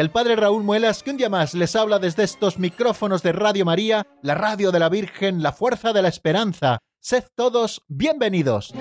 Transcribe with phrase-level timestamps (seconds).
[0.00, 3.66] del Padre Raúl Muelas, que un día más les habla desde estos micrófonos de Radio
[3.66, 6.78] María, la radio de la Virgen, la fuerza de la esperanza.
[7.00, 8.72] Sed todos bienvenidos.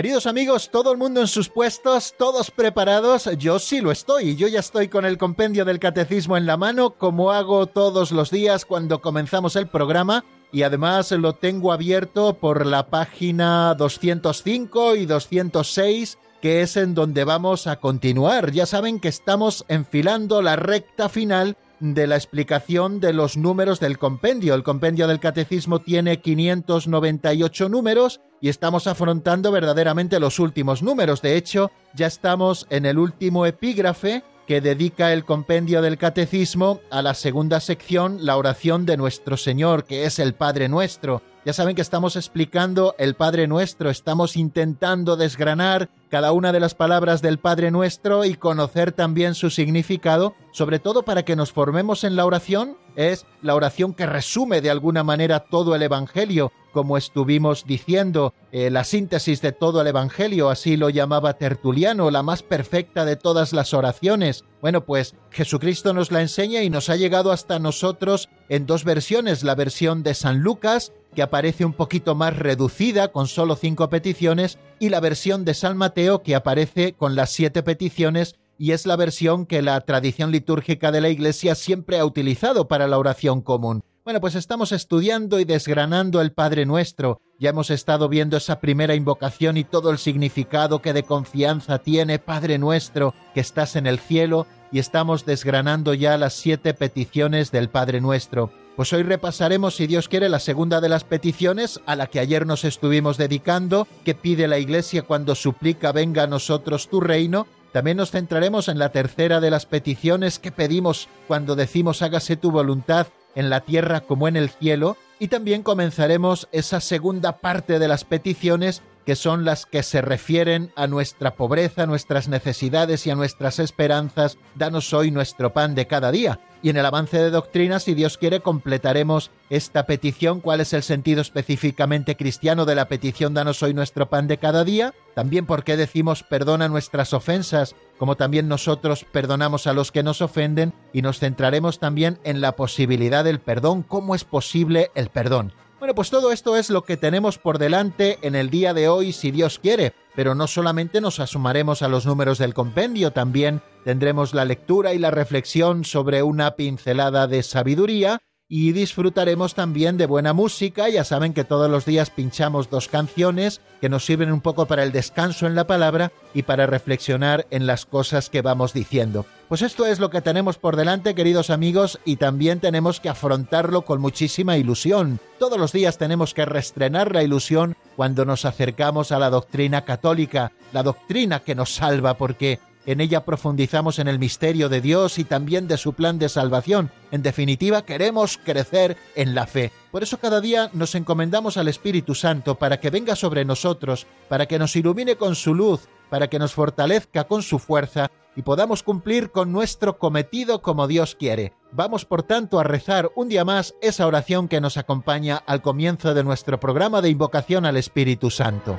[0.00, 4.48] Queridos amigos, todo el mundo en sus puestos, todos preparados, yo sí lo estoy, yo
[4.48, 8.64] ya estoy con el compendio del catecismo en la mano, como hago todos los días
[8.64, 16.16] cuando comenzamos el programa, y además lo tengo abierto por la página 205 y 206,
[16.40, 18.52] que es en donde vamos a continuar.
[18.52, 23.98] Ya saben que estamos enfilando la recta final de la explicación de los números del
[23.98, 24.54] compendio.
[24.54, 31.22] El compendio del catecismo tiene 598 números y estamos afrontando verdaderamente los últimos números.
[31.22, 37.02] De hecho, ya estamos en el último epígrafe que dedica el compendio del catecismo a
[37.02, 41.22] la segunda sección, la oración de nuestro Señor, que es el Padre nuestro.
[41.42, 46.74] Ya saben que estamos explicando el Padre Nuestro, estamos intentando desgranar cada una de las
[46.74, 52.04] palabras del Padre Nuestro y conocer también su significado, sobre todo para que nos formemos
[52.04, 52.76] en la oración.
[52.94, 58.68] Es la oración que resume de alguna manera todo el Evangelio, como estuvimos diciendo, eh,
[58.68, 63.54] la síntesis de todo el Evangelio, así lo llamaba Tertuliano, la más perfecta de todas
[63.54, 64.44] las oraciones.
[64.60, 69.42] Bueno, pues Jesucristo nos la enseña y nos ha llegado hasta nosotros en dos versiones,
[69.42, 74.58] la versión de San Lucas, que aparece un poquito más reducida con solo cinco peticiones,
[74.78, 78.96] y la versión de San Mateo que aparece con las siete peticiones y es la
[78.96, 83.82] versión que la tradición litúrgica de la Iglesia siempre ha utilizado para la oración común.
[84.04, 87.20] Bueno, pues estamos estudiando y desgranando el Padre Nuestro.
[87.38, 92.18] Ya hemos estado viendo esa primera invocación y todo el significado que de confianza tiene
[92.18, 97.70] Padre Nuestro que estás en el cielo y estamos desgranando ya las siete peticiones del
[97.70, 98.52] Padre Nuestro.
[98.76, 102.46] Pues hoy repasaremos, si Dios quiere, la segunda de las peticiones a la que ayer
[102.46, 107.46] nos estuvimos dedicando, que pide la Iglesia cuando suplica venga a nosotros tu reino.
[107.72, 112.50] También nos centraremos en la tercera de las peticiones que pedimos cuando decimos hágase tu
[112.50, 114.96] voluntad en la tierra como en el cielo.
[115.18, 120.70] Y también comenzaremos esa segunda parte de las peticiones que son las que se refieren
[120.76, 124.38] a nuestra pobreza, nuestras necesidades y a nuestras esperanzas.
[124.54, 126.38] Danos hoy nuestro pan de cada día.
[126.62, 130.84] Y en el avance de doctrina, si Dios quiere, completaremos esta petición, cuál es el
[130.84, 135.64] sentido específicamente cristiano de la petición Danos hoy nuestro pan de cada día, también por
[135.64, 141.02] qué decimos perdona nuestras ofensas, como también nosotros perdonamos a los que nos ofenden, y
[141.02, 145.52] nos centraremos también en la posibilidad del perdón, cómo es posible el perdón.
[145.80, 149.14] Bueno, pues todo esto es lo que tenemos por delante en el día de hoy,
[149.14, 149.94] si Dios quiere.
[150.14, 154.98] Pero no solamente nos asumaremos a los números del compendio, también tendremos la lectura y
[154.98, 158.20] la reflexión sobre una pincelada de sabiduría
[158.52, 160.88] y disfrutaremos también de buena música.
[160.88, 164.82] Ya saben que todos los días pinchamos dos canciones que nos sirven un poco para
[164.82, 169.24] el descanso en la palabra y para reflexionar en las cosas que vamos diciendo.
[169.48, 173.82] Pues esto es lo que tenemos por delante, queridos amigos, y también tenemos que afrontarlo
[173.82, 175.20] con muchísima ilusión.
[175.38, 180.50] Todos los días tenemos que restrenar la ilusión cuando nos acercamos a la doctrina católica,
[180.72, 185.24] la doctrina que nos salva, porque en ella profundizamos en el misterio de Dios y
[185.24, 186.90] también de su plan de salvación.
[187.10, 189.72] En definitiva, queremos crecer en la fe.
[189.90, 194.46] Por eso cada día nos encomendamos al Espíritu Santo para que venga sobre nosotros, para
[194.46, 198.82] que nos ilumine con su luz, para que nos fortalezca con su fuerza y podamos
[198.82, 201.52] cumplir con nuestro cometido como Dios quiere.
[201.72, 206.14] Vamos por tanto a rezar un día más esa oración que nos acompaña al comienzo
[206.14, 208.78] de nuestro programa de invocación al Espíritu Santo.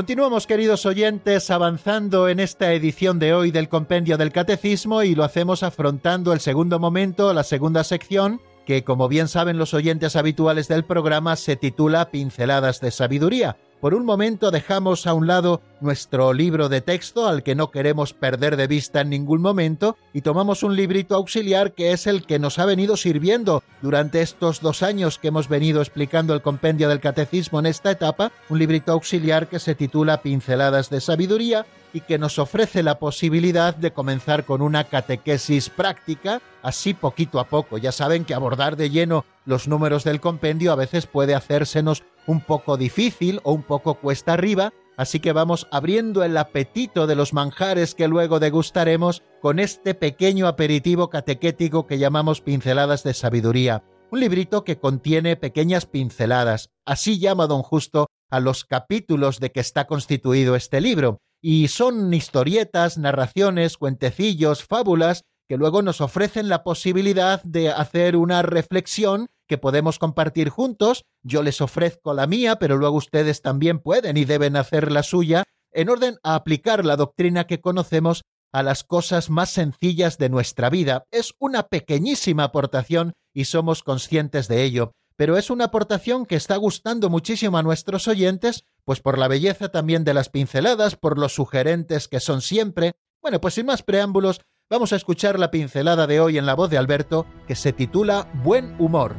[0.00, 5.24] Continuamos, queridos oyentes, avanzando en esta edición de hoy del Compendio del Catecismo y lo
[5.24, 10.68] hacemos afrontando el segundo momento, la segunda sección, que como bien saben los oyentes habituales
[10.68, 13.58] del programa se titula Pinceladas de Sabiduría.
[13.80, 18.12] Por un momento dejamos a un lado nuestro libro de texto al que no queremos
[18.12, 22.38] perder de vista en ningún momento y tomamos un librito auxiliar que es el que
[22.38, 23.62] nos ha venido sirviendo.
[23.80, 28.32] Durante estos dos años que hemos venido explicando el compendio del catecismo en esta etapa,
[28.50, 33.74] un librito auxiliar que se titula Pinceladas de Sabiduría y que nos ofrece la posibilidad
[33.74, 37.78] de comenzar con una catequesis práctica, así poquito a poco.
[37.78, 42.40] Ya saben que abordar de lleno los números del compendio a veces puede hacérsenos un
[42.40, 47.32] poco difícil o un poco cuesta arriba, así que vamos abriendo el apetito de los
[47.32, 54.20] manjares que luego degustaremos con este pequeño aperitivo catequético que llamamos Pinceladas de Sabiduría, un
[54.20, 59.86] librito que contiene pequeñas pinceladas, así llama don Justo a los capítulos de que está
[59.86, 67.42] constituido este libro, y son historietas, narraciones, cuentecillos, fábulas que luego nos ofrecen la posibilidad
[67.42, 71.02] de hacer una reflexión que podemos compartir juntos.
[71.24, 75.42] Yo les ofrezco la mía, pero luego ustedes también pueden y deben hacer la suya,
[75.72, 78.22] en orden a aplicar la doctrina que conocemos
[78.52, 81.04] a las cosas más sencillas de nuestra vida.
[81.10, 86.56] Es una pequeñísima aportación y somos conscientes de ello, pero es una aportación que está
[86.56, 91.34] gustando muchísimo a nuestros oyentes, pues por la belleza también de las pinceladas, por los
[91.34, 92.92] sugerentes que son siempre.
[93.20, 94.40] Bueno, pues sin más preámbulos,
[94.70, 98.30] vamos a escuchar la pincelada de hoy en la voz de Alberto, que se titula
[98.42, 99.14] Buen humor.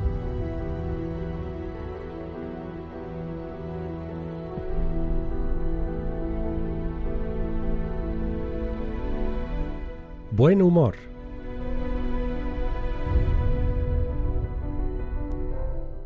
[10.31, 11.10] Buen humor.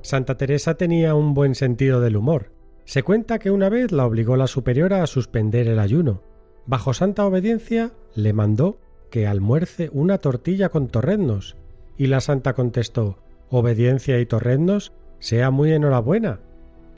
[0.05, 2.51] Santa Teresa tenía un buen sentido del humor.
[2.83, 6.21] Se cuenta que una vez la obligó la superiora a suspender el ayuno.
[6.67, 8.77] Bajo santa obediencia le mandó
[9.09, 11.57] que almuerce una tortilla con torreznos,
[11.97, 13.17] y la santa contestó
[13.49, 16.39] Obediencia y torreznos, sea muy enhorabuena.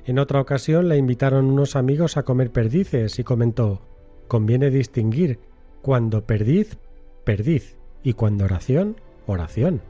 [0.03, 3.83] En otra ocasión la invitaron unos amigos a comer perdices y comentó
[4.27, 5.39] Conviene distinguir
[5.81, 6.77] cuando perdiz
[7.24, 9.81] perdiz y cuando oración, oración.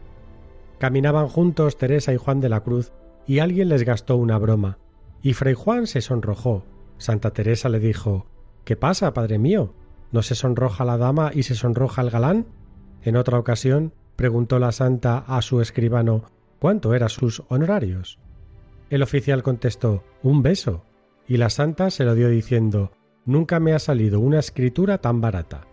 [0.77, 2.91] Caminaban juntos Teresa y Juan de la Cruz
[3.27, 4.79] y alguien les gastó una broma.
[5.21, 6.63] Y Fray Juan se sonrojó.
[6.97, 8.25] Santa Teresa le dijo
[8.63, 9.74] ¿Qué pasa, padre mío?
[10.12, 12.47] ¿No se sonroja la dama y se sonroja el galán?
[13.03, 16.24] En otra ocasión preguntó la santa a su escribano
[16.59, 18.19] cuánto eran sus honorarios.
[18.89, 20.83] El oficial contestó un beso,
[21.27, 22.91] y la santa se lo dio diciendo
[23.25, 25.68] Nunca me ha salido una escritura tan barata.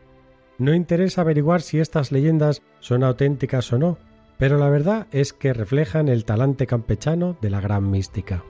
[0.59, 3.99] No interesa averiguar si estas leyendas son auténticas o no,
[4.39, 8.43] pero la verdad es que reflejan el talante campechano de la gran mística.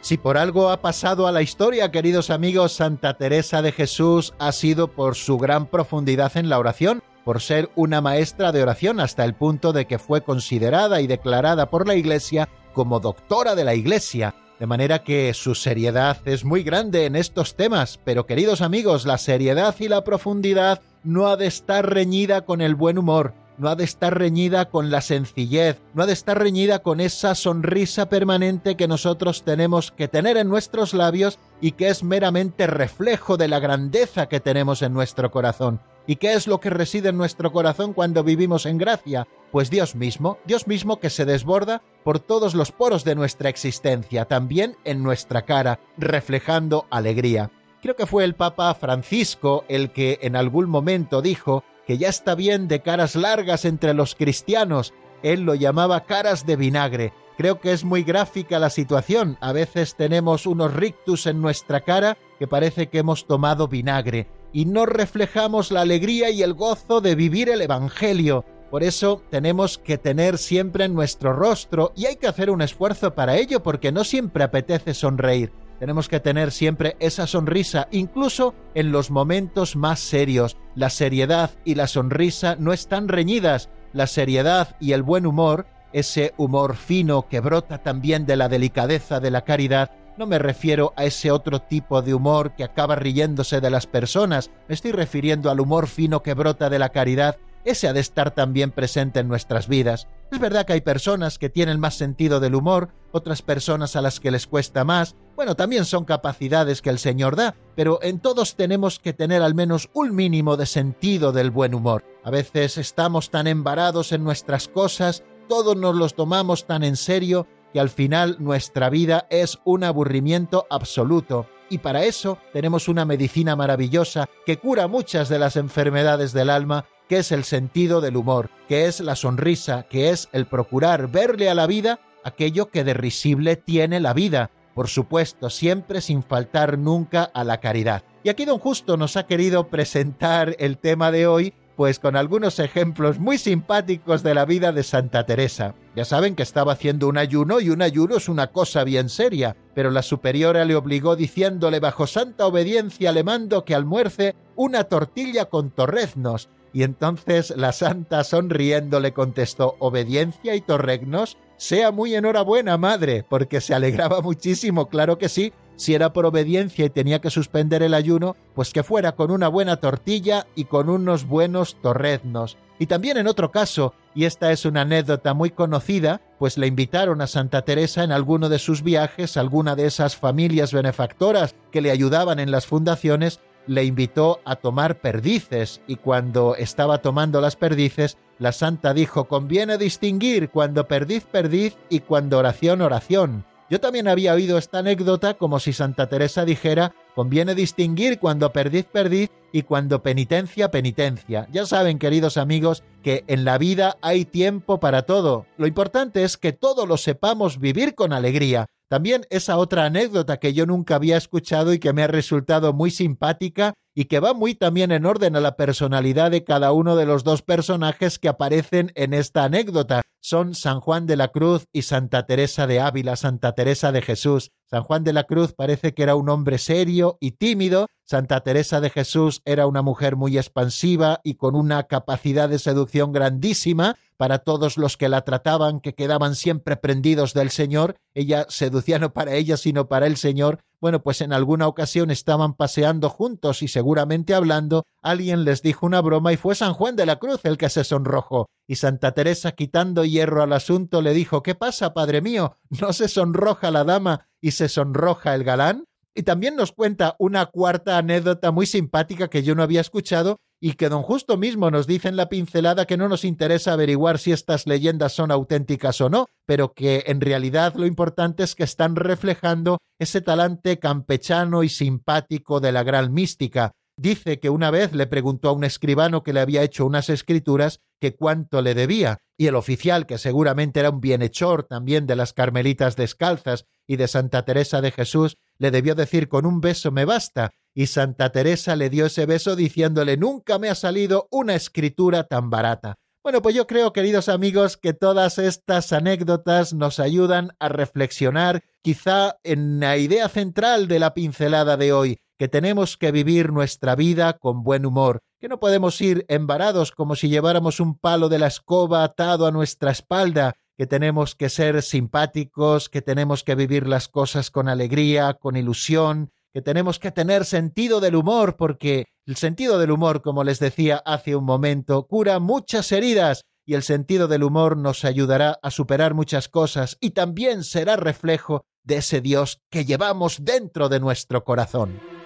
[0.00, 4.52] Si por algo ha pasado a la historia, queridos amigos, Santa Teresa de Jesús ha
[4.52, 9.24] sido por su gran profundidad en la oración, por ser una maestra de oración hasta
[9.26, 13.74] el punto de que fue considerada y declarada por la Iglesia como doctora de la
[13.74, 19.06] Iglesia, de manera que su seriedad es muy grande en estos temas, pero queridos amigos,
[19.06, 23.68] la seriedad y la profundidad no ha de estar reñida con el buen humor, no
[23.68, 28.08] ha de estar reñida con la sencillez, no ha de estar reñida con esa sonrisa
[28.08, 33.48] permanente que nosotros tenemos que tener en nuestros labios y que es meramente reflejo de
[33.48, 35.80] la grandeza que tenemos en nuestro corazón.
[36.08, 39.28] ¿Y qué es lo que reside en nuestro corazón cuando vivimos en gracia?
[39.52, 44.24] Pues Dios mismo, Dios mismo que se desborda por todos los poros de nuestra existencia,
[44.24, 47.50] también en nuestra cara, reflejando alegría.
[47.82, 52.34] Creo que fue el Papa Francisco el que en algún momento dijo que ya está
[52.34, 54.94] bien de caras largas entre los cristianos.
[55.22, 57.12] Él lo llamaba caras de vinagre.
[57.36, 59.36] Creo que es muy gráfica la situación.
[59.42, 64.64] A veces tenemos unos rictus en nuestra cara que parece que hemos tomado vinagre y
[64.64, 68.44] no reflejamos la alegría y el gozo de vivir el Evangelio.
[68.70, 73.14] Por eso tenemos que tener siempre en nuestro rostro y hay que hacer un esfuerzo
[73.14, 75.52] para ello porque no siempre apetece sonreír.
[75.78, 80.56] Tenemos que tener siempre esa sonrisa, incluso en los momentos más serios.
[80.74, 83.70] La seriedad y la sonrisa no están reñidas.
[83.92, 89.20] La seriedad y el buen humor, ese humor fino que brota también de la delicadeza
[89.20, 93.60] de la caridad, no me refiero a ese otro tipo de humor que acaba riéndose
[93.60, 97.86] de las personas, me estoy refiriendo al humor fino que brota de la caridad, ese
[97.86, 100.08] ha de estar también presente en nuestras vidas.
[100.32, 104.18] Es verdad que hay personas que tienen más sentido del humor, otras personas a las
[104.18, 108.56] que les cuesta más, bueno, también son capacidades que el Señor da, pero en todos
[108.56, 112.04] tenemos que tener al menos un mínimo de sentido del buen humor.
[112.24, 117.46] A veces estamos tan embarados en nuestras cosas todos nos los tomamos tan en serio
[117.72, 121.46] que al final nuestra vida es un aburrimiento absoluto.
[121.70, 126.86] Y para eso tenemos una medicina maravillosa que cura muchas de las enfermedades del alma,
[127.08, 131.50] que es el sentido del humor, que es la sonrisa, que es el procurar verle
[131.50, 136.78] a la vida aquello que de risible tiene la vida, por supuesto, siempre sin faltar
[136.78, 138.04] nunca a la caridad.
[138.22, 142.58] Y aquí don Justo nos ha querido presentar el tema de hoy pues con algunos
[142.58, 145.76] ejemplos muy simpáticos de la vida de Santa Teresa.
[145.94, 149.56] Ya saben que estaba haciendo un ayuno y un ayuno es una cosa bien seria,
[149.76, 155.44] pero la superiora le obligó diciéndole bajo santa obediencia le mando que almuerce una tortilla
[155.44, 156.48] con torreznos.
[156.72, 161.38] Y entonces la santa sonriendo le contestó obediencia y torreznos.
[161.58, 166.84] Sea muy enhorabuena, madre, porque se alegraba muchísimo, claro que sí, si era por obediencia
[166.84, 170.90] y tenía que suspender el ayuno, pues que fuera con una buena tortilla y con
[170.90, 172.58] unos buenos torreznos.
[172.80, 177.20] Y también en otro caso, y esta es una anécdota muy conocida, pues le invitaron
[177.20, 181.92] a Santa Teresa en alguno de sus viajes, alguna de esas familias benefactoras que le
[181.92, 188.18] ayudaban en las fundaciones, le invitó a tomar perdices, y cuando estaba tomando las perdices,
[188.40, 194.34] la santa dijo, conviene distinguir cuando perdiz perdiz y cuando oración oración yo también había
[194.34, 200.02] oído esta anécdota como si Santa Teresa dijera, conviene distinguir cuando perdiz perdiz y cuando
[200.02, 201.48] penitencia penitencia.
[201.52, 205.46] Ya saben, queridos amigos, que en la vida hay tiempo para todo.
[205.56, 208.66] Lo importante es que todo lo sepamos vivir con alegría.
[208.88, 212.90] También esa otra anécdota que yo nunca había escuchado y que me ha resultado muy
[212.90, 217.04] simpática y que va muy también en orden a la personalidad de cada uno de
[217.04, 220.02] los dos personajes que aparecen en esta anécdota.
[220.20, 224.52] Son San Juan de la Cruz y Santa Teresa de Ávila, Santa Teresa de Jesús.
[224.66, 228.80] San Juan de la Cruz parece que era un hombre serio y tímido, Santa Teresa
[228.80, 234.40] de Jesús era una mujer muy expansiva y con una capacidad de seducción grandísima, para
[234.40, 239.34] todos los que la trataban, que quedaban siempre prendidos del Señor, ella seducía no para
[239.34, 244.34] ella, sino para el Señor, bueno, pues en alguna ocasión estaban paseando juntos y seguramente
[244.34, 247.68] hablando, alguien les dijo una broma y fue San Juan de la Cruz el que
[247.68, 248.50] se sonrojó.
[248.66, 252.56] Y Santa Teresa, quitando hierro al asunto, le dijo ¿Qué pasa, padre mío?
[252.80, 255.84] ¿No se sonroja la dama y se sonroja el galán?
[256.14, 260.72] Y también nos cuenta una cuarta anécdota muy simpática que yo no había escuchado y
[260.74, 264.32] que don Justo mismo nos dice en la pincelada que no nos interesa averiguar si
[264.32, 268.96] estas leyendas son auténticas o no, pero que en realidad lo importante es que están
[268.96, 273.72] reflejando ese talante campechano y simpático de la gran mística.
[273.96, 277.80] Dice que una vez le preguntó a un escribano que le había hecho unas escrituras
[278.00, 282.32] que cuánto le debía, y el oficial, que seguramente era un bienhechor también de las
[282.32, 287.04] Carmelitas Descalzas y de Santa Teresa de Jesús, le debió decir con un beso me
[287.04, 292.24] basta, y Santa Teresa le dio ese beso diciéndole nunca me ha salido una escritura
[292.24, 292.96] tan barata.
[293.22, 299.36] Bueno, pues yo creo, queridos amigos, que todas estas anécdotas nos ayudan a reflexionar quizá
[299.42, 304.38] en la idea central de la pincelada de hoy, que tenemos que vivir nuestra vida
[304.38, 308.46] con buen humor, que no podemos ir embarados como si lleváramos un palo de la
[308.46, 314.06] escoba atado a nuestra espalda, que tenemos que ser simpáticos, que tenemos que vivir las
[314.06, 319.80] cosas con alegría, con ilusión, que tenemos que tener sentido del humor, porque el sentido
[319.80, 324.44] del humor, como les decía hace un momento, cura muchas heridas y el sentido del
[324.44, 329.84] humor nos ayudará a superar muchas cosas y también será reflejo de ese Dios que
[329.84, 332.17] llevamos dentro de nuestro corazón.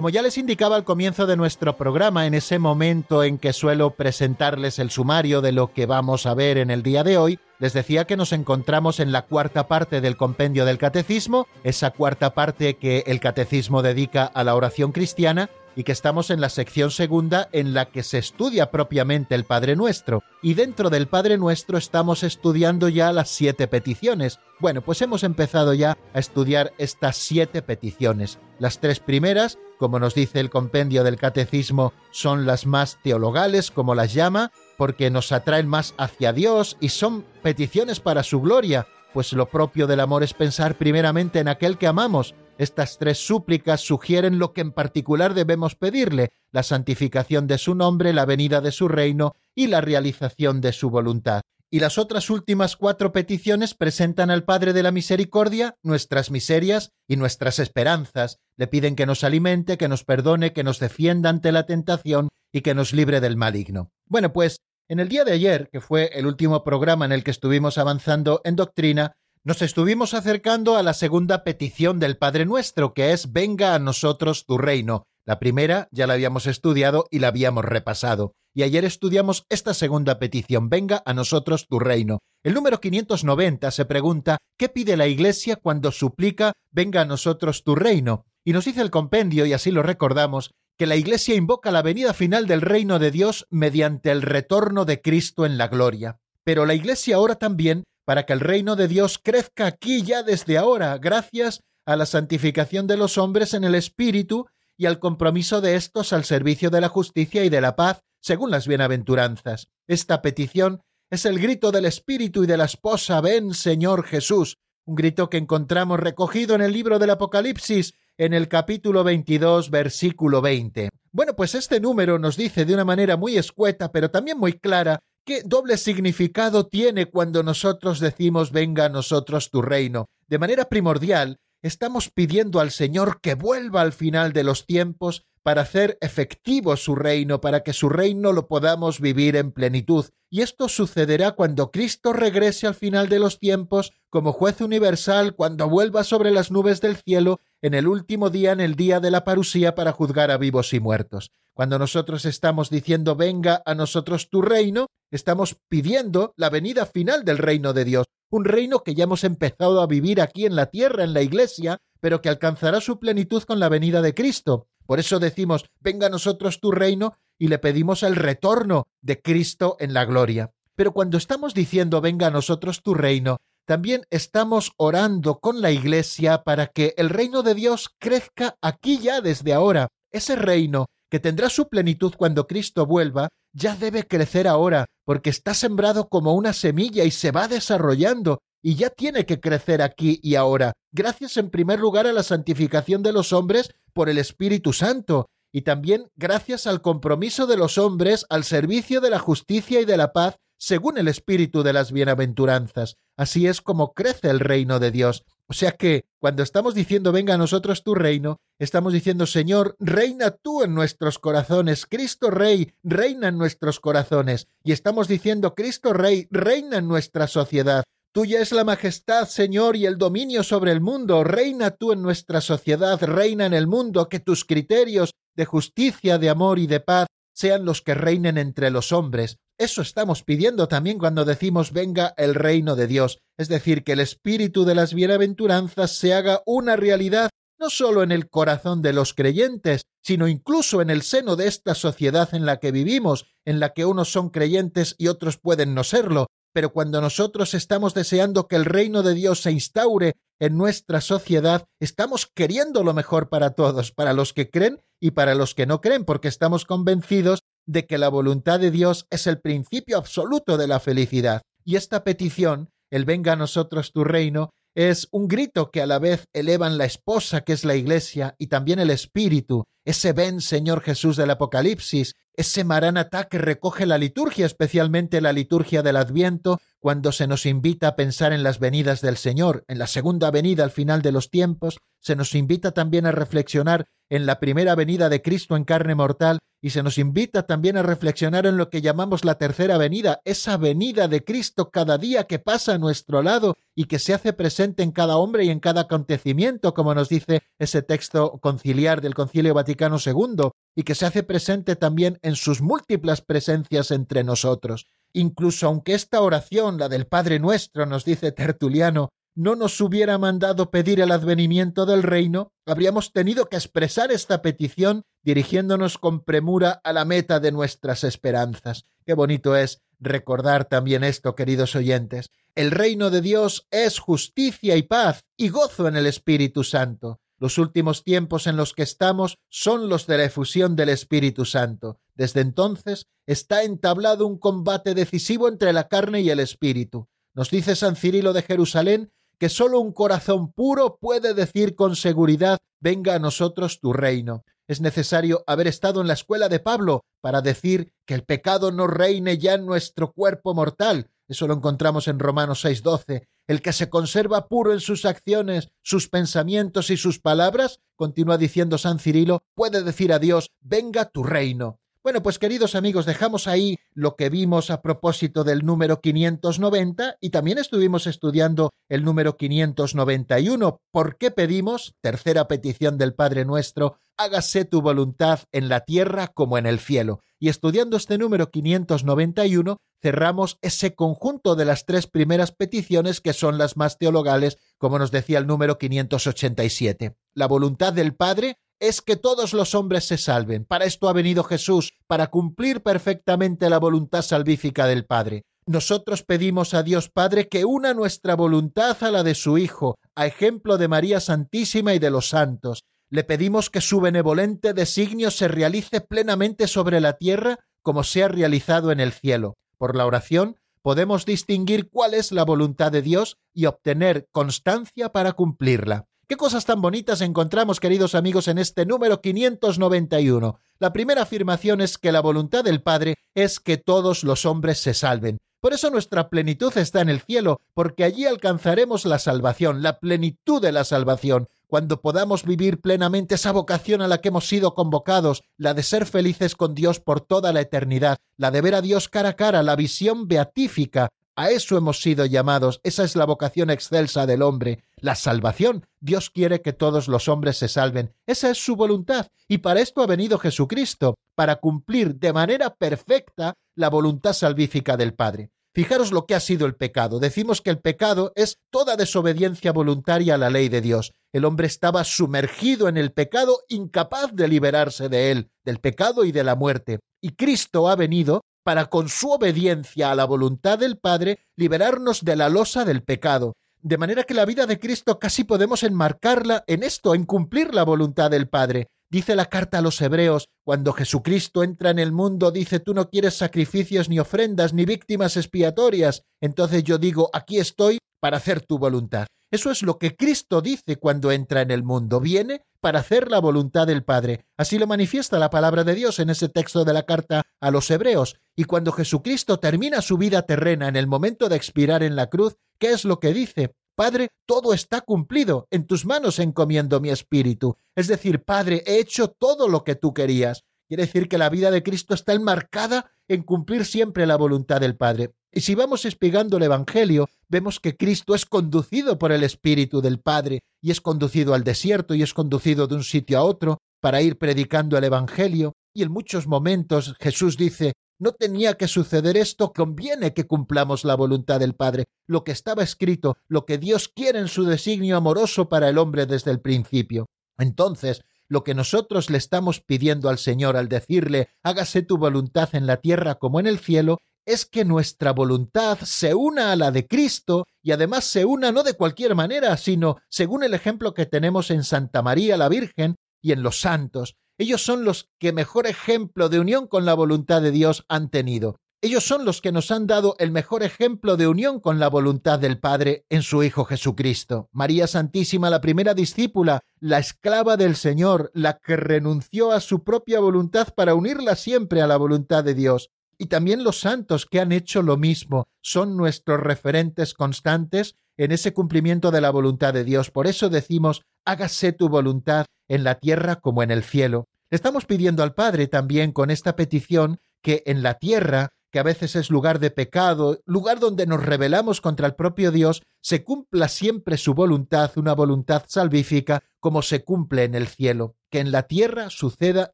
[0.00, 3.90] Como ya les indicaba al comienzo de nuestro programa, en ese momento en que suelo
[3.90, 7.74] presentarles el sumario de lo que vamos a ver en el día de hoy, les
[7.74, 12.78] decía que nos encontramos en la cuarta parte del compendio del catecismo, esa cuarta parte
[12.78, 17.48] que el catecismo dedica a la oración cristiana, y que estamos en la sección segunda
[17.52, 20.22] en la que se estudia propiamente el Padre Nuestro.
[20.42, 24.38] Y dentro del Padre Nuestro estamos estudiando ya las siete peticiones.
[24.58, 28.38] Bueno, pues hemos empezado ya a estudiar estas siete peticiones.
[28.58, 33.94] Las tres primeras, como nos dice el compendio del Catecismo, son las más teologales, como
[33.94, 39.32] las llama, porque nos atraen más hacia Dios y son peticiones para su gloria, pues
[39.32, 44.38] lo propio del amor es pensar primeramente en aquel que amamos, estas tres súplicas sugieren
[44.38, 48.86] lo que en particular debemos pedirle, la santificación de su nombre, la venida de su
[48.86, 51.40] reino y la realización de su voluntad.
[51.72, 57.16] Y las otras últimas cuatro peticiones presentan al Padre de la Misericordia nuestras miserias y
[57.16, 58.38] nuestras esperanzas.
[58.56, 62.62] Le piden que nos alimente, que nos perdone, que nos defienda ante la tentación y
[62.62, 63.92] que nos libre del maligno.
[64.06, 67.30] Bueno, pues en el día de ayer, que fue el último programa en el que
[67.30, 69.12] estuvimos avanzando en doctrina,
[69.44, 74.46] nos estuvimos acercando a la segunda petición del Padre Nuestro, que es Venga a nosotros
[74.46, 75.04] tu reino.
[75.24, 78.32] La primera ya la habíamos estudiado y la habíamos repasado.
[78.52, 82.18] Y ayer estudiamos esta segunda petición, venga a nosotros tu reino.
[82.42, 87.76] El número 590 se pregunta, ¿qué pide la Iglesia cuando suplica, venga a nosotros tu
[87.76, 88.24] reino?
[88.44, 92.14] Y nos dice el compendio, y así lo recordamos, que la Iglesia invoca la venida
[92.14, 96.22] final del reino de Dios mediante el retorno de Cristo en la gloria.
[96.42, 100.56] Pero la Iglesia ora también para que el reino de Dios crezca aquí ya desde
[100.56, 105.76] ahora, gracias a la santificación de los hombres en el Espíritu y al compromiso de
[105.76, 109.68] estos al servicio de la justicia y de la paz, según las bienaventuranzas.
[109.86, 114.56] Esta petición es el grito del Espíritu y de la esposa, ven Señor Jesús,
[114.86, 120.42] un grito que encontramos recogido en el libro del Apocalipsis, en el capítulo 22, versículo
[120.42, 120.90] 20.
[121.10, 124.98] Bueno, pues este número nos dice de una manera muy escueta, pero también muy clara,
[125.24, 130.04] qué doble significado tiene cuando nosotros decimos venga a nosotros tu reino.
[130.28, 135.62] De manera primordial, estamos pidiendo al Señor que vuelva al final de los tiempos para
[135.62, 140.04] hacer efectivo su reino, para que su reino lo podamos vivir en plenitud.
[140.28, 145.70] Y esto sucederá cuando Cristo regrese al final de los tiempos como juez universal, cuando
[145.70, 149.24] vuelva sobre las nubes del cielo en el último día, en el día de la
[149.24, 151.30] parusía, para juzgar a vivos y muertos.
[151.54, 157.38] Cuando nosotros estamos diciendo venga a nosotros tu reino, estamos pidiendo la venida final del
[157.38, 161.04] reino de Dios, un reino que ya hemos empezado a vivir aquí en la tierra,
[161.04, 164.68] en la iglesia, pero que alcanzará su plenitud con la venida de Cristo.
[164.86, 169.76] Por eso decimos, venga a nosotros tu reino, y le pedimos el retorno de Cristo
[169.80, 170.52] en la gloria.
[170.76, 173.38] Pero cuando estamos diciendo, venga a nosotros tu reino,
[173.70, 179.20] también estamos orando con la Iglesia para que el reino de Dios crezca aquí ya
[179.20, 179.86] desde ahora.
[180.10, 185.54] Ese reino, que tendrá su plenitud cuando Cristo vuelva, ya debe crecer ahora, porque está
[185.54, 190.34] sembrado como una semilla y se va desarrollando, y ya tiene que crecer aquí y
[190.34, 195.26] ahora, gracias en primer lugar a la santificación de los hombres por el Espíritu Santo,
[195.52, 199.96] y también gracias al compromiso de los hombres al servicio de la justicia y de
[199.96, 202.98] la paz, según el espíritu de las bienaventuranzas.
[203.16, 205.24] Así es como crece el reino de Dios.
[205.46, 210.30] O sea que cuando estamos diciendo venga a nosotros tu reino, estamos diciendo Señor, reina
[210.30, 214.48] tú en nuestros corazones, Cristo Rey, reina en nuestros corazones.
[214.62, 217.82] Y estamos diciendo Cristo Rey, reina en nuestra sociedad.
[218.12, 221.24] Tuya es la majestad, Señor, y el dominio sobre el mundo.
[221.24, 226.28] Reina tú en nuestra sociedad, reina en el mundo, que tus criterios de justicia, de
[226.28, 229.38] amor y de paz sean los que reinen entre los hombres.
[229.60, 234.00] Eso estamos pidiendo también cuando decimos venga el reino de Dios, es decir, que el
[234.00, 239.12] espíritu de las bienaventuranzas se haga una realidad no solo en el corazón de los
[239.12, 243.74] creyentes, sino incluso en el seno de esta sociedad en la que vivimos, en la
[243.74, 248.56] que unos son creyentes y otros pueden no serlo, pero cuando nosotros estamos deseando que
[248.56, 253.92] el reino de Dios se instaure en nuestra sociedad, estamos queriendo lo mejor para todos,
[253.92, 257.40] para los que creen y para los que no creen, porque estamos convencidos
[257.70, 261.42] de que la voluntad de Dios es el principio absoluto de la felicidad.
[261.64, 266.00] Y esta petición, el venga a nosotros tu reino, es un grito que a la
[266.00, 270.82] vez elevan la esposa, que es la Iglesia, y también el Espíritu, ese ven Señor
[270.82, 277.12] Jesús del Apocalipsis, ese maranatá que recoge la liturgia, especialmente la liturgia del Adviento, cuando
[277.12, 280.70] se nos invita a pensar en las venidas del Señor, en la segunda venida al
[280.70, 285.22] final de los tiempos, se nos invita también a reflexionar en la primera venida de
[285.22, 289.24] Cristo en carne mortal y se nos invita también a reflexionar en lo que llamamos
[289.24, 293.84] la tercera venida, esa venida de Cristo cada día que pasa a nuestro lado y
[293.84, 297.82] que se hace presente en cada hombre y en cada acontecimiento, como nos dice ese
[297.82, 303.20] texto conciliar del Concilio Vaticano II, y que se hace presente también en sus múltiples
[303.20, 304.86] presencias entre nosotros.
[305.12, 310.70] Incluso aunque esta oración, la del Padre Nuestro, nos dice Tertuliano, no nos hubiera mandado
[310.70, 316.92] pedir el advenimiento del reino, habríamos tenido que expresar esta petición dirigiéndonos con premura a
[316.92, 318.86] la meta de nuestras esperanzas.
[319.04, 322.30] Qué bonito es recordar también esto, queridos oyentes.
[322.54, 327.20] El reino de Dios es justicia y paz y gozo en el Espíritu Santo.
[327.40, 331.98] Los últimos tiempos en los que estamos son los de la efusión del Espíritu Santo.
[332.14, 337.08] Desde entonces está entablado un combate decisivo entre la carne y el Espíritu.
[337.34, 342.58] Nos dice San Cirilo de Jerusalén que sólo un corazón puro puede decir con seguridad,
[342.78, 344.44] venga a nosotros tu reino.
[344.68, 348.86] Es necesario haber estado en la escuela de Pablo para decir que el pecado no
[348.86, 353.28] reine ya en nuestro cuerpo mortal, Eso lo encontramos en Romanos 6:12.
[353.50, 358.78] El que se conserva puro en sus acciones, sus pensamientos y sus palabras, continúa diciendo
[358.78, 361.80] San Cirilo, puede decir a Dios, venga tu reino.
[362.02, 367.28] Bueno, pues queridos amigos, dejamos ahí lo que vimos a propósito del número 590 y
[367.28, 370.80] también estuvimos estudiando el número 591.
[370.90, 376.56] ¿Por qué pedimos, tercera petición del Padre nuestro, hágase tu voluntad en la tierra como
[376.56, 377.20] en el cielo?
[377.38, 383.58] Y estudiando este número 591, cerramos ese conjunto de las tres primeras peticiones que son
[383.58, 387.14] las más teologales, como nos decía el número 587.
[387.34, 390.64] La voluntad del Padre es que todos los hombres se salven.
[390.64, 395.44] Para esto ha venido Jesús, para cumplir perfectamente la voluntad salvífica del Padre.
[395.66, 400.26] Nosotros pedimos a Dios Padre que una nuestra voluntad a la de su Hijo, a
[400.26, 402.84] ejemplo de María Santísima y de los santos.
[403.10, 408.28] Le pedimos que su benevolente designio se realice plenamente sobre la tierra como se ha
[408.28, 409.56] realizado en el cielo.
[409.78, 415.32] Por la oración podemos distinguir cuál es la voluntad de Dios y obtener constancia para
[415.32, 416.06] cumplirla.
[416.30, 420.60] ¿Qué cosas tan bonitas encontramos, queridos amigos, en este número 591?
[420.78, 424.94] La primera afirmación es que la voluntad del Padre es que todos los hombres se
[424.94, 425.38] salven.
[425.58, 430.62] Por eso nuestra plenitud está en el cielo, porque allí alcanzaremos la salvación, la plenitud
[430.62, 435.42] de la salvación, cuando podamos vivir plenamente esa vocación a la que hemos sido convocados,
[435.56, 439.08] la de ser felices con Dios por toda la eternidad, la de ver a Dios
[439.08, 441.10] cara a cara, la visión beatífica,
[441.40, 445.86] a eso hemos sido llamados, esa es la vocación excelsa del hombre, la salvación.
[445.98, 450.02] Dios quiere que todos los hombres se salven, esa es su voluntad, y para esto
[450.02, 455.48] ha venido Jesucristo, para cumplir de manera perfecta la voluntad salvífica del Padre.
[455.72, 457.20] Fijaros lo que ha sido el pecado.
[457.20, 461.12] Decimos que el pecado es toda desobediencia voluntaria a la ley de Dios.
[461.32, 466.32] El hombre estaba sumergido en el pecado, incapaz de liberarse de él, del pecado y
[466.32, 466.98] de la muerte.
[467.22, 472.36] Y Cristo ha venido para con su obediencia a la voluntad del Padre liberarnos de
[472.36, 473.54] la losa del pecado.
[473.82, 477.84] De manera que la vida de Cristo casi podemos enmarcarla en esto, en cumplir la
[477.84, 478.88] voluntad del Padre.
[479.10, 483.08] Dice la carta a los hebreos, cuando Jesucristo entra en el mundo, dice, tú no
[483.08, 486.22] quieres sacrificios ni ofrendas ni víctimas expiatorias.
[486.40, 489.26] Entonces yo digo, aquí estoy para hacer tu voluntad.
[489.50, 492.20] Eso es lo que Cristo dice cuando entra en el mundo.
[492.20, 494.46] Viene para hacer la voluntad del Padre.
[494.56, 497.90] Así lo manifiesta la palabra de Dios en ese texto de la carta a los
[497.90, 498.36] Hebreos.
[498.56, 502.56] Y cuando Jesucristo termina su vida terrena en el momento de expirar en la cruz,
[502.78, 503.74] ¿qué es lo que dice?
[503.96, 507.76] Padre, todo está cumplido, en tus manos encomiendo mi espíritu.
[507.94, 510.64] Es decir, Padre, he hecho todo lo que tú querías.
[510.90, 514.96] Quiere decir que la vida de Cristo está enmarcada en cumplir siempre la voluntad del
[514.96, 515.30] Padre.
[515.52, 520.18] Y si vamos explicando el Evangelio, vemos que Cristo es conducido por el Espíritu del
[520.18, 524.20] Padre y es conducido al desierto y es conducido de un sitio a otro para
[524.20, 525.74] ir predicando el Evangelio.
[525.94, 531.14] Y en muchos momentos Jesús dice, no tenía que suceder esto, conviene que cumplamos la
[531.14, 535.68] voluntad del Padre, lo que estaba escrito, lo que Dios quiere en su designio amoroso
[535.68, 537.26] para el hombre desde el principio.
[537.58, 542.84] Entonces, lo que nosotros le estamos pidiendo al Señor al decirle, hágase tu voluntad en
[542.84, 547.06] la tierra como en el cielo, es que nuestra voluntad se una a la de
[547.06, 551.70] Cristo y además se una no de cualquier manera, sino según el ejemplo que tenemos
[551.70, 554.34] en Santa María la Virgen y en los santos.
[554.58, 558.80] Ellos son los que mejor ejemplo de unión con la voluntad de Dios han tenido.
[559.02, 562.58] Ellos son los que nos han dado el mejor ejemplo de unión con la voluntad
[562.58, 564.68] del Padre en su Hijo Jesucristo.
[564.72, 570.40] María Santísima, la primera discípula, la esclava del Señor, la que renunció a su propia
[570.40, 573.10] voluntad para unirla siempre a la voluntad de Dios
[573.40, 578.74] y también los santos que han hecho lo mismo son nuestros referentes constantes en ese
[578.74, 580.30] cumplimiento de la voluntad de Dios.
[580.30, 584.44] Por eso decimos, hágase tu voluntad en la tierra como en el cielo.
[584.68, 589.36] estamos pidiendo al Padre también con esta petición que en la tierra, que a veces
[589.36, 594.36] es lugar de pecado, lugar donde nos rebelamos contra el propio Dios, se cumpla siempre
[594.36, 599.30] su voluntad, una voluntad salvífica, como se cumple en el cielo, que en la tierra
[599.30, 599.90] suceda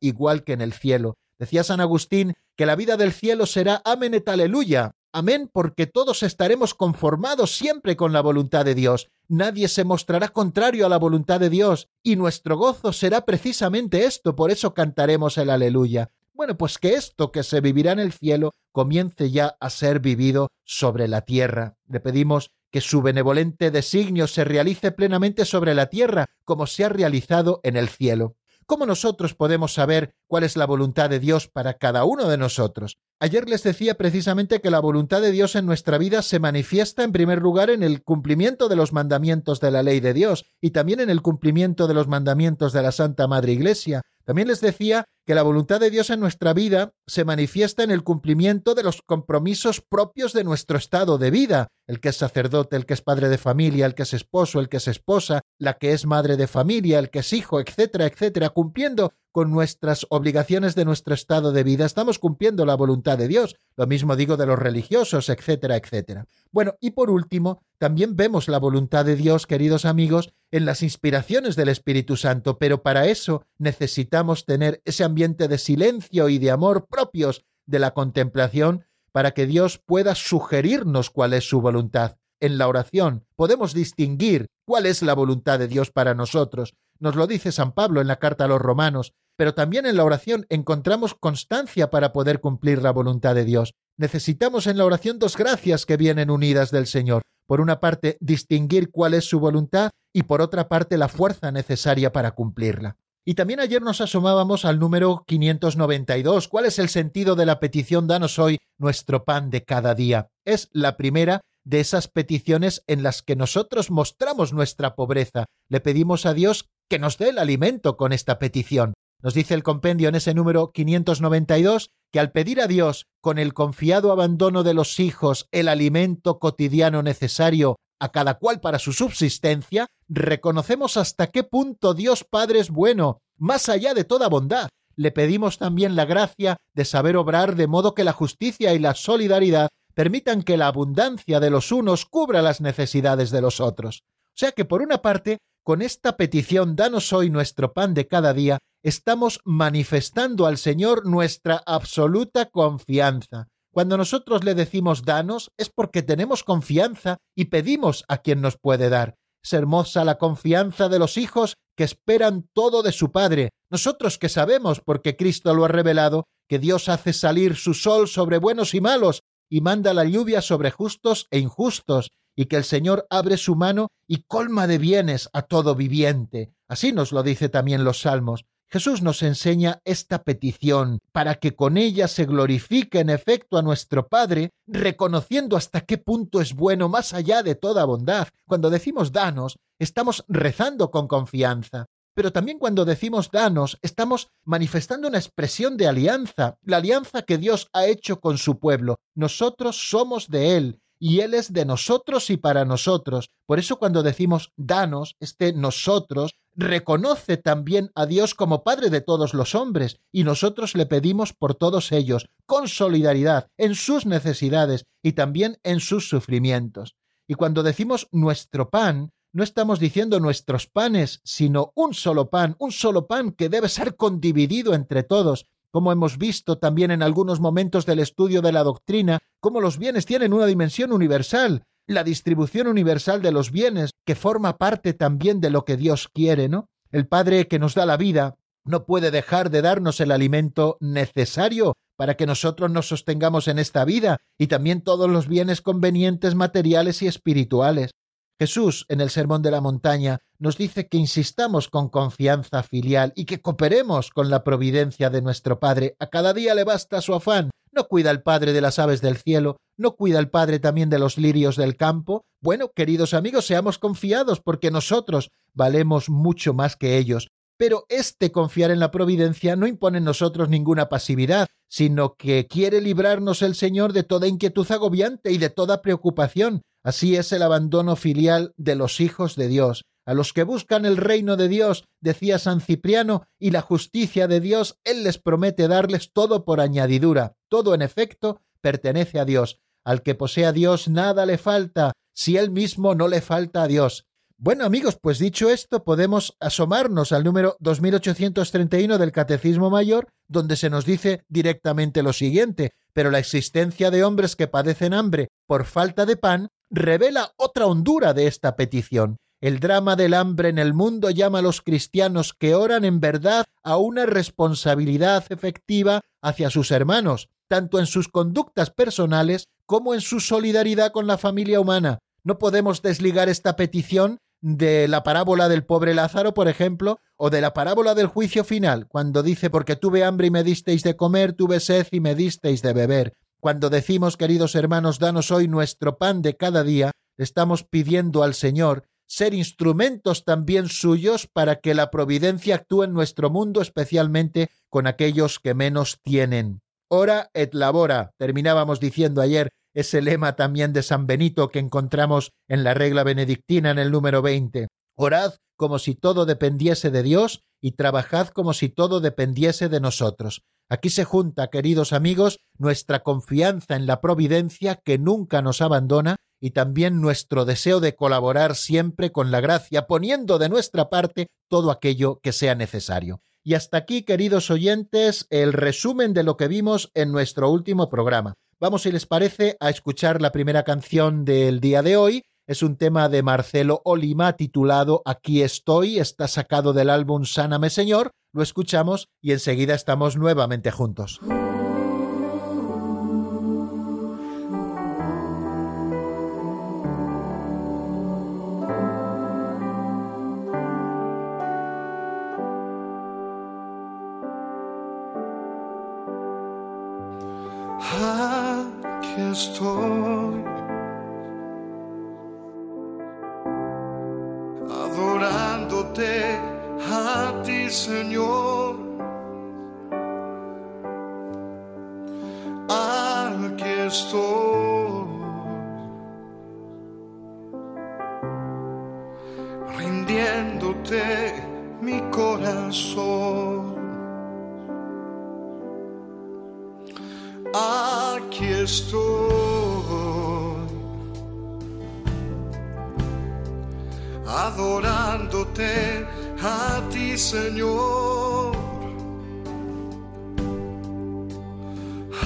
[0.01, 1.17] igual que en el cielo.
[1.39, 4.93] Decía San Agustín que la vida del cielo será amén et aleluya.
[5.13, 9.09] Amén porque todos estaremos conformados siempre con la voluntad de Dios.
[9.29, 14.37] Nadie se mostrará contrario a la voluntad de Dios y nuestro gozo será precisamente esto,
[14.37, 16.11] por eso cantaremos el aleluya.
[16.37, 20.51] Bueno, pues que esto que se vivirá en el cielo comience ya a ser vivido
[20.65, 21.79] sobre la tierra.
[21.89, 26.91] Le pedimos que su benevolente designio se realice plenamente sobre la tierra, como se ha
[26.91, 28.37] realizado en el cielo.
[28.67, 32.99] ¿Cómo nosotros podemos saber cuál es la voluntad de Dios para cada uno de nosotros?
[33.19, 37.13] Ayer les decía precisamente que la voluntad de Dios en nuestra vida se manifiesta en
[37.13, 41.01] primer lugar en el cumplimiento de los mandamientos de la ley de Dios y también
[41.01, 44.03] en el cumplimiento de los mandamientos de la Santa Madre Iglesia.
[44.27, 48.03] También les decía que la voluntad de Dios en nuestra vida se manifiesta en el
[48.03, 52.87] cumplimiento de los compromisos propios de nuestro estado de vida, el que es sacerdote, el
[52.87, 55.93] que es padre de familia, el que es esposo, el que es esposa, la que
[55.93, 60.87] es madre de familia, el que es hijo, etcétera, etcétera, cumpliendo con nuestras obligaciones de
[60.87, 63.57] nuestro estado de vida, estamos cumpliendo la voluntad de Dios.
[63.77, 66.25] Lo mismo digo de los religiosos, etcétera, etcétera.
[66.53, 71.55] Bueno, y por último, también vemos la voluntad de Dios, queridos amigos, en las inspiraciones
[71.55, 76.87] del Espíritu Santo, pero para eso necesitamos tener ese ambiente de silencio y de amor
[76.87, 82.17] propios de la contemplación para que Dios pueda sugerirnos cuál es su voluntad.
[82.41, 86.75] En la oración podemos distinguir cuál es la voluntad de Dios para nosotros.
[86.99, 90.05] Nos lo dice San Pablo en la carta a los romanos pero también en la
[90.05, 93.75] oración encontramos constancia para poder cumplir la voluntad de Dios.
[93.99, 97.23] Necesitamos en la oración dos gracias que vienen unidas del Señor.
[97.47, 102.13] Por una parte, distinguir cuál es su voluntad y por otra parte, la fuerza necesaria
[102.13, 102.97] para cumplirla.
[103.29, 106.49] Y también ayer nos asomábamos al número 592.
[106.49, 110.29] ¿Cuál es el sentido de la petición Danos hoy nuestro pan de cada día?
[110.45, 115.47] Es la primera de esas peticiones en las que nosotros mostramos nuestra pobreza.
[115.69, 118.95] Le pedimos a Dios que nos dé el alimento con esta petición.
[119.27, 123.55] Nos dice el compendio en ese número 592 que al pedir a Dios con el
[123.55, 129.89] confiado abandono de los hijos el alimento cotidiano necesario a cada cual para su subsistencia,
[130.09, 134.69] reconocemos hasta qué punto Dios Padre es bueno, más allá de toda bondad.
[134.95, 138.95] Le pedimos también la gracia de saber obrar de modo que la justicia y la
[138.95, 144.03] solidaridad permitan que la abundancia de los unos cubra las necesidades de los otros.
[144.27, 148.33] O sea que por una parte con esta petición, danos hoy nuestro pan de cada
[148.33, 153.49] día, estamos manifestando al Señor nuestra absoluta confianza.
[153.73, 158.89] Cuando nosotros le decimos danos, es porque tenemos confianza y pedimos a quien nos puede
[158.89, 159.17] dar.
[159.43, 163.51] Es hermosa la confianza de los hijos que esperan todo de su Padre.
[163.73, 168.39] Nosotros que sabemos, porque Cristo lo ha revelado, que Dios hace salir su sol sobre
[168.39, 173.05] buenos y malos y manda la lluvia sobre justos e injustos, y que el Señor
[173.11, 176.53] abre su mano y colma de bienes a todo viviente.
[176.69, 178.45] Así nos lo dice también los Salmos.
[178.69, 184.09] Jesús nos enseña esta petición para que con ella se glorifique en efecto a nuestro
[184.09, 188.29] Padre, reconociendo hasta qué punto es bueno más allá de toda bondad.
[188.47, 191.87] Cuando decimos danos, estamos rezando con confianza.
[192.15, 197.69] Pero también cuando decimos danos, estamos manifestando una expresión de alianza, la alianza que Dios
[197.75, 198.97] ha hecho con su pueblo.
[199.15, 203.31] Nosotros somos de Él y Él es de nosotros y para nosotros.
[203.47, 209.35] Por eso cuando decimos danos, este nosotros reconoce también a Dios como Padre de todos
[209.35, 215.13] los hombres, y nosotros le pedimos por todos ellos, con solidaridad, en sus necesidades y
[215.13, 216.97] también en sus sufrimientos.
[217.29, 222.73] Y cuando decimos nuestro pan, no estamos diciendo nuestros panes, sino un solo pan, un
[222.73, 227.85] solo pan que debe ser condividido entre todos, como hemos visto también en algunos momentos
[227.85, 233.21] del estudio de la doctrina, cómo los bienes tienen una dimensión universal, la distribución universal
[233.21, 236.71] de los bienes, que forma parte también de lo que Dios quiere, ¿no?
[236.93, 241.75] El Padre que nos da la vida no puede dejar de darnos el alimento necesario
[241.99, 247.03] para que nosotros nos sostengamos en esta vida y también todos los bienes convenientes materiales
[247.03, 247.91] y espirituales.
[248.39, 253.25] Jesús, en el Sermón de la Montaña, nos dice que insistamos con confianza filial y
[253.25, 255.97] que cooperemos con la providencia de nuestro Padre.
[255.99, 257.51] A cada día le basta su afán.
[257.73, 259.57] ¿No cuida el Padre de las aves del cielo?
[259.79, 262.27] ¿No cuida el Padre también de los lirios del campo?
[262.43, 267.29] Bueno, queridos amigos, seamos confiados porque nosotros valemos mucho más que ellos.
[267.59, 272.83] Pero este confiar en la providencia no impone en nosotros ninguna pasividad, sino que quiere
[272.83, 276.61] librarnos el Señor de toda inquietud agobiante y de toda preocupación.
[276.87, 279.87] Así es el abandono filial de los hijos de Dios.
[280.05, 284.39] A los que buscan el reino de Dios, decía San Cipriano, y la justicia de
[284.39, 287.35] Dios, Él les promete darles todo por añadidura.
[287.49, 289.59] Todo, en efecto, pertenece a Dios.
[289.85, 293.67] Al que posee a Dios nada le falta, si Él mismo no le falta a
[293.67, 294.07] Dios.
[294.39, 300.71] Bueno amigos, pues dicho esto, podemos asomarnos al número 2831 del Catecismo Mayor, donde se
[300.71, 306.07] nos dice directamente lo siguiente, pero la existencia de hombres que padecen hambre por falta
[306.07, 309.17] de pan revela otra hondura de esta petición.
[309.41, 313.45] El drama del hambre en el mundo llama a los cristianos que oran en verdad
[313.63, 320.21] a una responsabilidad efectiva hacia sus hermanos, tanto en sus conductas personales como en su
[320.21, 321.99] solidaridad con la familia humana.
[322.25, 327.41] No podemos desligar esta petición de la parábola del pobre Lázaro, por ejemplo, o de
[327.41, 331.33] la parábola del juicio final, cuando dice, porque tuve hambre y me disteis de comer,
[331.33, 333.17] tuve sed y me disteis de beber.
[333.47, 338.89] Cuando decimos, queridos hermanos, danos hoy nuestro pan de cada día, estamos pidiendo al Señor
[339.07, 345.39] ser instrumentos también suyos para que la providencia actúe en nuestro mundo, especialmente con aquellos
[345.39, 346.59] que menos tienen.
[346.89, 352.65] Ora et labora, terminábamos diciendo ayer ese lema también de San Benito que encontramos en
[352.65, 354.67] la regla benedictina en el número 20.
[354.97, 360.43] Orad como si todo dependiese de Dios y trabajad como si todo dependiese de nosotros.
[360.69, 366.51] Aquí se junta, queridos amigos, nuestra confianza en la providencia que nunca nos abandona y
[366.51, 372.19] también nuestro deseo de colaborar siempre con la gracia, poniendo de nuestra parte todo aquello
[372.21, 373.21] que sea necesario.
[373.45, 378.35] Y hasta aquí, queridos oyentes, el resumen de lo que vimos en nuestro último programa.
[378.59, 382.25] Vamos, si les parece, a escuchar la primera canción del día de hoy.
[382.49, 388.11] Es un tema de Marcelo Olima titulado Aquí estoy, está sacado del álbum Sáname Señor.
[388.37, 391.23] Lo escuchamos y enseguida estamos nuevamente juntos.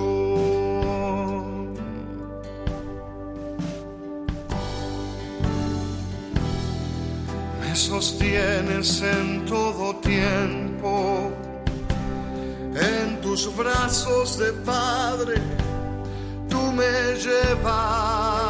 [7.61, 11.31] Me sostienes en todo tiempo
[12.81, 15.37] en tus brazos de Padre,
[16.49, 18.48] tú me llevas,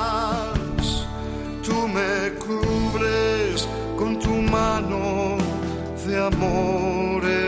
[6.19, 7.48] de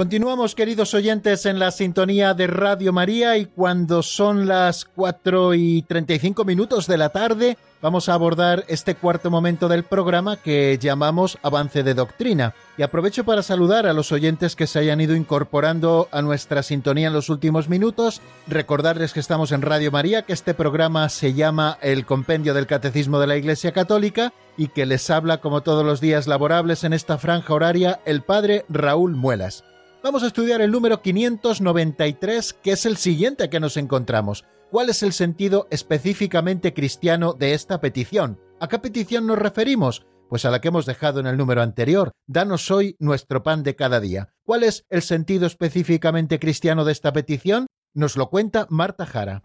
[0.00, 5.82] Continuamos, queridos oyentes, en la sintonía de Radio María y cuando son las 4 y
[5.82, 11.36] 35 minutos de la tarde vamos a abordar este cuarto momento del programa que llamamos
[11.42, 12.54] Avance de Doctrina.
[12.78, 17.08] Y aprovecho para saludar a los oyentes que se hayan ido incorporando a nuestra sintonía
[17.08, 18.22] en los últimos minutos.
[18.46, 23.18] Recordarles que estamos en Radio María, que este programa se llama El Compendio del Catecismo
[23.18, 27.18] de la Iglesia Católica y que les habla como todos los días laborables en esta
[27.18, 29.62] franja horaria el Padre Raúl Muelas.
[30.02, 34.46] Vamos a estudiar el número 593, que es el siguiente que nos encontramos.
[34.70, 38.40] ¿Cuál es el sentido específicamente cristiano de esta petición?
[38.60, 40.06] ¿A qué petición nos referimos?
[40.30, 42.12] Pues a la que hemos dejado en el número anterior.
[42.26, 44.32] Danos hoy nuestro pan de cada día.
[44.42, 47.66] ¿Cuál es el sentido específicamente cristiano de esta petición?
[47.92, 49.42] Nos lo cuenta Marta Jara.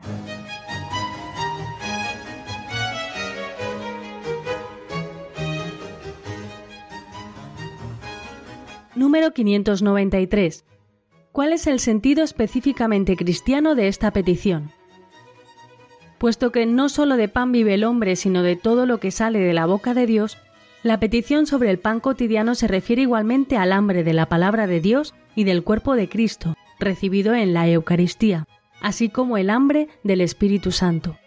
[8.95, 10.63] Número 593.
[11.33, 14.71] ¿Cuál es el sentido específicamente cristiano de esta petición?
[16.17, 19.39] Puesto que no solo de pan vive el hombre, sino de todo lo que sale
[19.39, 20.37] de la boca de Dios,
[20.81, 24.79] la petición sobre el pan cotidiano se refiere igualmente al hambre de la palabra de
[24.79, 28.47] Dios y del cuerpo de Cristo, recibido en la Eucaristía,
[28.79, 31.17] así como el hambre del Espíritu Santo.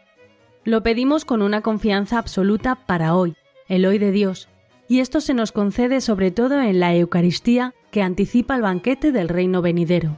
[0.64, 3.34] Lo pedimos con una confianza absoluta para hoy,
[3.68, 4.48] el hoy de Dios,
[4.88, 9.28] y esto se nos concede sobre todo en la Eucaristía que anticipa el banquete del
[9.28, 10.16] reino venidero.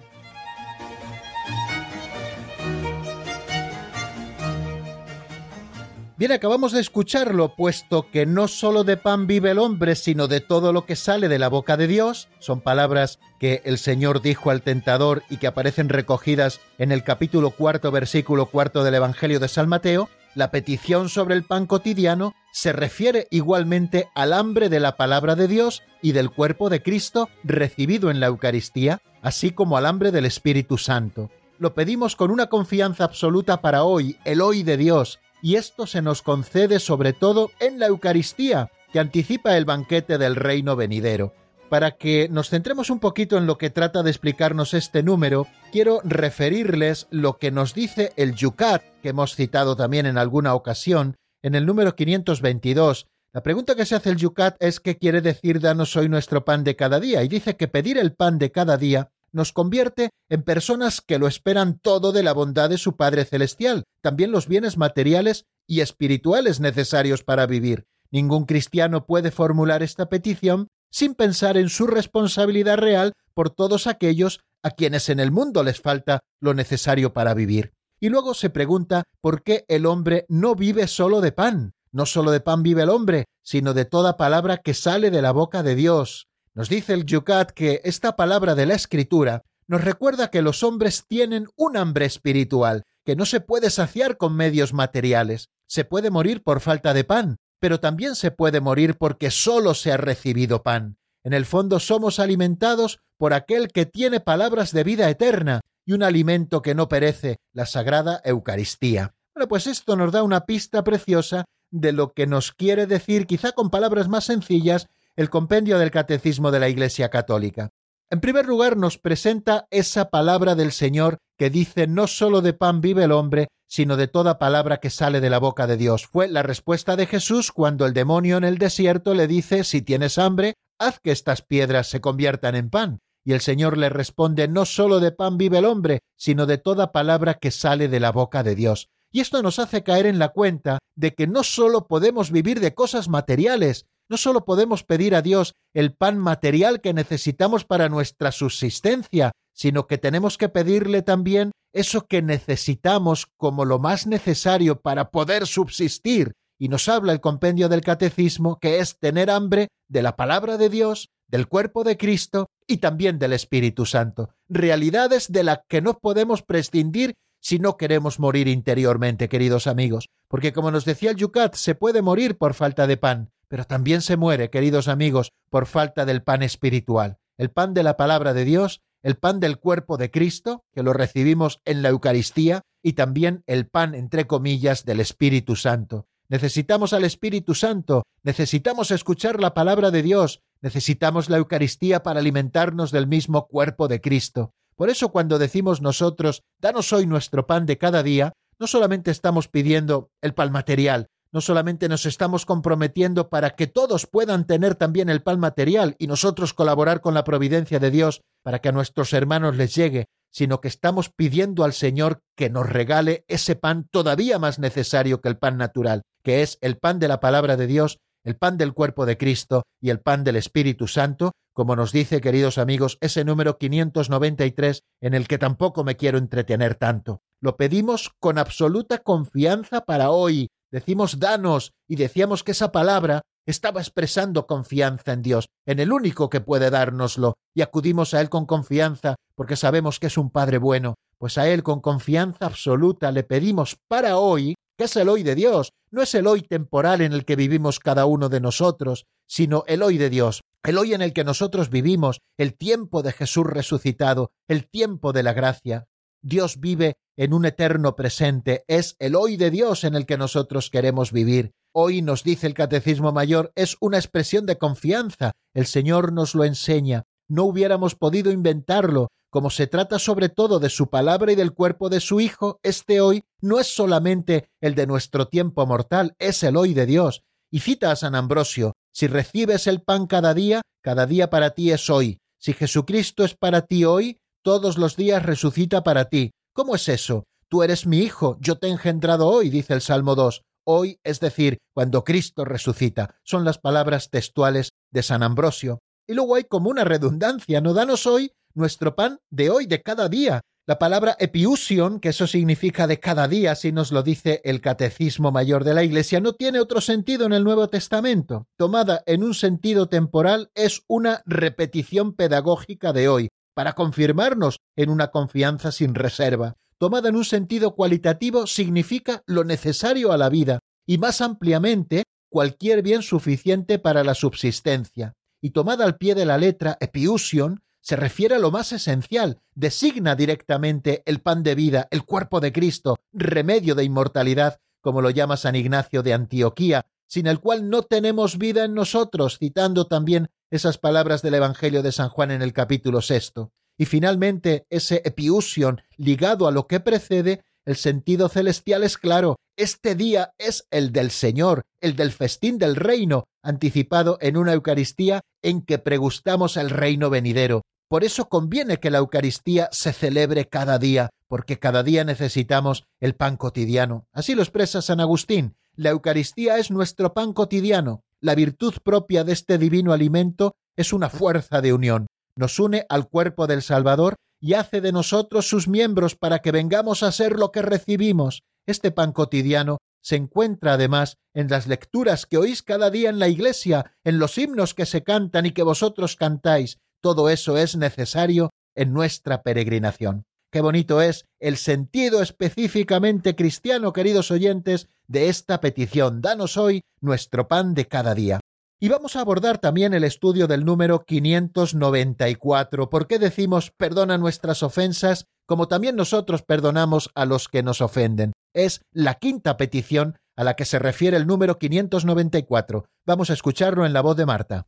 [6.21, 10.43] Bien, acabamos de escucharlo, puesto que no solo de pan vive el hombre, sino de
[10.43, 12.29] todo lo que sale de la boca de Dios.
[12.41, 17.53] Son palabras que el Señor dijo al tentador y que aparecen recogidas en el capítulo
[17.53, 20.11] cuarto, versículo cuarto del Evangelio de San Mateo.
[20.35, 25.49] La petición sobre el pan cotidiano se refiere igualmente al hambre de la palabra de
[25.49, 30.27] Dios y del cuerpo de Cristo recibido en la Eucaristía, así como al hambre del
[30.27, 31.31] Espíritu Santo.
[31.59, 36.03] Lo pedimos con una confianza absoluta para hoy, el hoy de Dios, y esto se
[36.03, 41.35] nos concede sobre todo en la Eucaristía, que anticipa el banquete del reino venidero.
[41.69, 46.01] Para que nos centremos un poquito en lo que trata de explicarnos este número, quiero
[46.03, 51.55] referirles lo que nos dice el Yucat, que hemos citado también en alguna ocasión, en
[51.55, 53.07] el número 522.
[53.33, 56.65] La pregunta que se hace el Yucat es qué quiere decir danos hoy nuestro pan
[56.65, 60.43] de cada día, y dice que pedir el pan de cada día nos convierte en
[60.43, 64.77] personas que lo esperan todo de la bondad de su Padre Celestial, también los bienes
[64.77, 67.87] materiales y espirituales necesarios para vivir.
[68.11, 74.41] Ningún cristiano puede formular esta petición sin pensar en su responsabilidad real por todos aquellos
[74.63, 77.73] a quienes en el mundo les falta lo necesario para vivir.
[78.01, 81.75] Y luego se pregunta por qué el hombre no vive solo de pan.
[81.93, 85.33] No solo de pan vive el hombre, sino de toda palabra que sale de la
[85.33, 86.29] boca de Dios.
[86.55, 91.05] Nos dice el Yucat que esta palabra de la Escritura nos recuerda que los hombres
[91.07, 95.49] tienen un hambre espiritual, que no se puede saciar con medios materiales.
[95.69, 99.93] Se puede morir por falta de pan, pero también se puede morir porque solo se
[99.93, 100.97] ha recibido pan.
[101.23, 106.05] En el fondo somos alimentados por aquel que tiene palabras de vida eterna y un
[106.05, 109.13] alimento que no perece, la sagrada Eucaristía.
[109.35, 113.51] Bueno, pues esto nos da una pista preciosa de lo que nos quiere decir, quizá
[113.51, 114.87] con palabras más sencillas,
[115.17, 117.71] el compendio del Catecismo de la Iglesia Católica.
[118.09, 122.81] En primer lugar, nos presenta esa palabra del Señor que dice no solo de pan
[122.81, 126.07] vive el hombre, sino de toda palabra que sale de la boca de Dios.
[126.07, 130.19] Fue la respuesta de Jesús cuando el demonio en el desierto le dice si tienes
[130.19, 133.01] hambre, haz que estas piedras se conviertan en pan.
[133.25, 136.93] Y el Señor le responde no solo de pan vive el hombre, sino de toda
[136.93, 138.89] palabra que sale de la boca de Dios.
[139.13, 142.75] Y esto nos hace caer en la cuenta de que no solo podemos vivir de
[142.75, 148.33] cosas materiales, no solo podemos pedir a Dios el pan material que necesitamos para nuestra
[148.33, 155.11] subsistencia, sino que tenemos que pedirle también eso que necesitamos como lo más necesario para
[155.11, 156.33] poder subsistir.
[156.59, 160.69] Y nos habla el compendio del catecismo que es tener hambre de la palabra de
[160.69, 165.99] Dios, del cuerpo de Cristo y también del Espíritu Santo, realidades de las que no
[165.99, 171.57] podemos prescindir si no queremos morir interiormente, queridos amigos, porque como nos decía el Yucat,
[171.57, 176.05] se puede morir por falta de pan, pero también se muere, queridos amigos, por falta
[176.05, 180.13] del pan espiritual, el pan de la palabra de Dios, el pan del cuerpo de
[180.13, 185.57] Cristo, que lo recibimos en la Eucaristía, y también el pan, entre comillas, del Espíritu
[185.57, 186.07] Santo.
[186.29, 192.91] Necesitamos al Espíritu Santo, necesitamos escuchar la palabra de Dios, necesitamos la Eucaristía para alimentarnos
[192.91, 194.53] del mismo cuerpo de Cristo.
[194.77, 199.49] Por eso cuando decimos nosotros, danos hoy nuestro pan de cada día, no solamente estamos
[199.49, 205.09] pidiendo el pan material, no solamente nos estamos comprometiendo para que todos puedan tener también
[205.09, 209.13] el pan material y nosotros colaborar con la providencia de Dios para que a nuestros
[209.13, 214.39] hermanos les llegue, sino que estamos pidiendo al Señor que nos regale ese pan todavía
[214.39, 217.99] más necesario que el pan natural, que es el pan de la palabra de Dios,
[218.25, 222.21] el pan del cuerpo de Cristo y el pan del Espíritu Santo, como nos dice,
[222.21, 227.23] queridos amigos, ese número 593 en el que tampoco me quiero entretener tanto.
[227.41, 233.81] Lo pedimos con absoluta confianza para hoy, decimos danos y decíamos que esa palabra estaba
[233.81, 238.47] expresando confianza en Dios, en el único que puede dárnoslo, y acudimos a Él con
[238.47, 243.25] confianza porque sabemos que es un Padre bueno, pues a Él con confianza absoluta le
[243.25, 247.13] pedimos para hoy, que es el hoy de Dios, no es el hoy temporal en
[247.13, 251.03] el que vivimos cada uno de nosotros, sino el hoy de Dios, el hoy en
[251.03, 255.85] el que nosotros vivimos, el tiempo de Jesús resucitado, el tiempo de la gracia.
[256.23, 260.71] Dios vive en un eterno presente, es el hoy de Dios en el que nosotros
[260.71, 261.53] queremos vivir.
[261.75, 266.45] Hoy nos dice el Catecismo Mayor, es una expresión de confianza, el Señor nos lo
[266.45, 271.55] enseña, no hubiéramos podido inventarlo, como se trata sobre todo de su palabra y del
[271.55, 276.43] cuerpo de su Hijo, este hoy no es solamente el de nuestro tiempo mortal, es
[276.43, 277.23] el hoy de Dios.
[277.51, 281.71] Y cita a San Ambrosio, si recibes el pan cada día, cada día para ti
[281.71, 282.19] es hoy.
[282.39, 286.33] Si Jesucristo es para ti hoy, todos los días resucita para ti.
[286.53, 287.25] ¿Cómo es eso?
[287.49, 290.43] Tú eres mi hijo, yo te he engendrado hoy, dice el Salmo 2.
[290.65, 293.17] Hoy, es decir, cuando Cristo resucita.
[293.25, 295.81] Son las palabras textuales de San Ambrosio.
[296.07, 300.09] Y luego hay como una redundancia, no danos hoy nuestro pan de hoy, de cada
[300.09, 300.41] día.
[300.67, 305.33] La palabra epiusion, que eso significa de cada día, si nos lo dice el Catecismo
[305.33, 308.47] Mayor de la Iglesia, no tiene otro sentido en el Nuevo Testamento.
[308.57, 315.11] Tomada en un sentido temporal, es una repetición pedagógica de hoy, para confirmarnos en una
[315.11, 316.55] confianza sin reserva.
[316.79, 322.83] Tomada en un sentido cualitativo, significa lo necesario a la vida, y más ampliamente, cualquier
[322.83, 325.15] bien suficiente para la subsistencia.
[325.43, 330.15] Y tomada al pie de la letra, epiusion, se refiere a lo más esencial, designa
[330.15, 335.37] directamente el pan de vida, el cuerpo de Cristo, remedio de inmortalidad, como lo llama
[335.37, 340.79] San Ignacio de Antioquía, sin el cual no tenemos vida en nosotros, citando también esas
[340.79, 343.51] palabras del Evangelio de San Juan en el capítulo sexto.
[343.77, 349.97] Y finalmente, ese epiusion ligado a lo que precede, el sentido celestial es claro, este
[349.97, 355.63] día es el del Señor, el del festín del reino, anticipado en una Eucaristía en
[355.63, 357.63] que pregustamos el reino venidero.
[357.91, 363.17] Por eso conviene que la Eucaristía se celebre cada día, porque cada día necesitamos el
[363.17, 364.07] pan cotidiano.
[364.13, 365.57] Así lo expresa San Agustín.
[365.75, 368.05] La Eucaristía es nuestro pan cotidiano.
[368.21, 372.07] La virtud propia de este divino alimento es una fuerza de unión.
[372.37, 377.03] Nos une al cuerpo del Salvador y hace de nosotros sus miembros para que vengamos
[377.03, 378.45] a ser lo que recibimos.
[378.67, 383.27] Este pan cotidiano se encuentra además en las lecturas que oís cada día en la
[383.27, 386.79] iglesia, en los himnos que se cantan y que vosotros cantáis.
[387.01, 390.25] Todo eso es necesario en nuestra peregrinación.
[390.53, 396.21] Qué bonito es el sentido específicamente cristiano, queridos oyentes, de esta petición.
[396.21, 398.41] Danos hoy nuestro pan de cada día.
[398.81, 402.91] Y vamos a abordar también el estudio del número 594.
[402.91, 408.33] ¿Por qué decimos perdona nuestras ofensas como también nosotros perdonamos a los que nos ofenden?
[408.55, 412.87] Es la quinta petición a la que se refiere el número 594.
[413.07, 414.67] Vamos a escucharlo en la voz de Marta.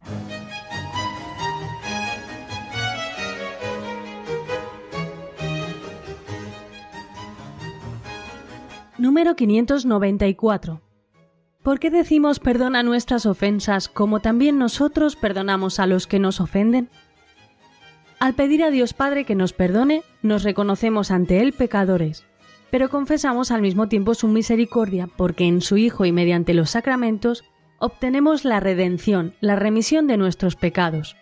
[9.02, 10.80] Número 594.
[11.64, 16.88] ¿Por qué decimos perdona nuestras ofensas como también nosotros perdonamos a los que nos ofenden?
[18.20, 22.24] Al pedir a Dios Padre que nos perdone, nos reconocemos ante Él pecadores,
[22.70, 27.42] pero confesamos al mismo tiempo su misericordia porque en su Hijo y mediante los sacramentos
[27.80, 31.16] obtenemos la redención, la remisión de nuestros pecados.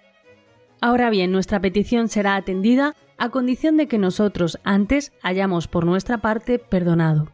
[0.82, 6.18] Ahora bien, nuestra petición será atendida a condición de que nosotros antes hayamos por nuestra
[6.18, 7.28] parte perdonado.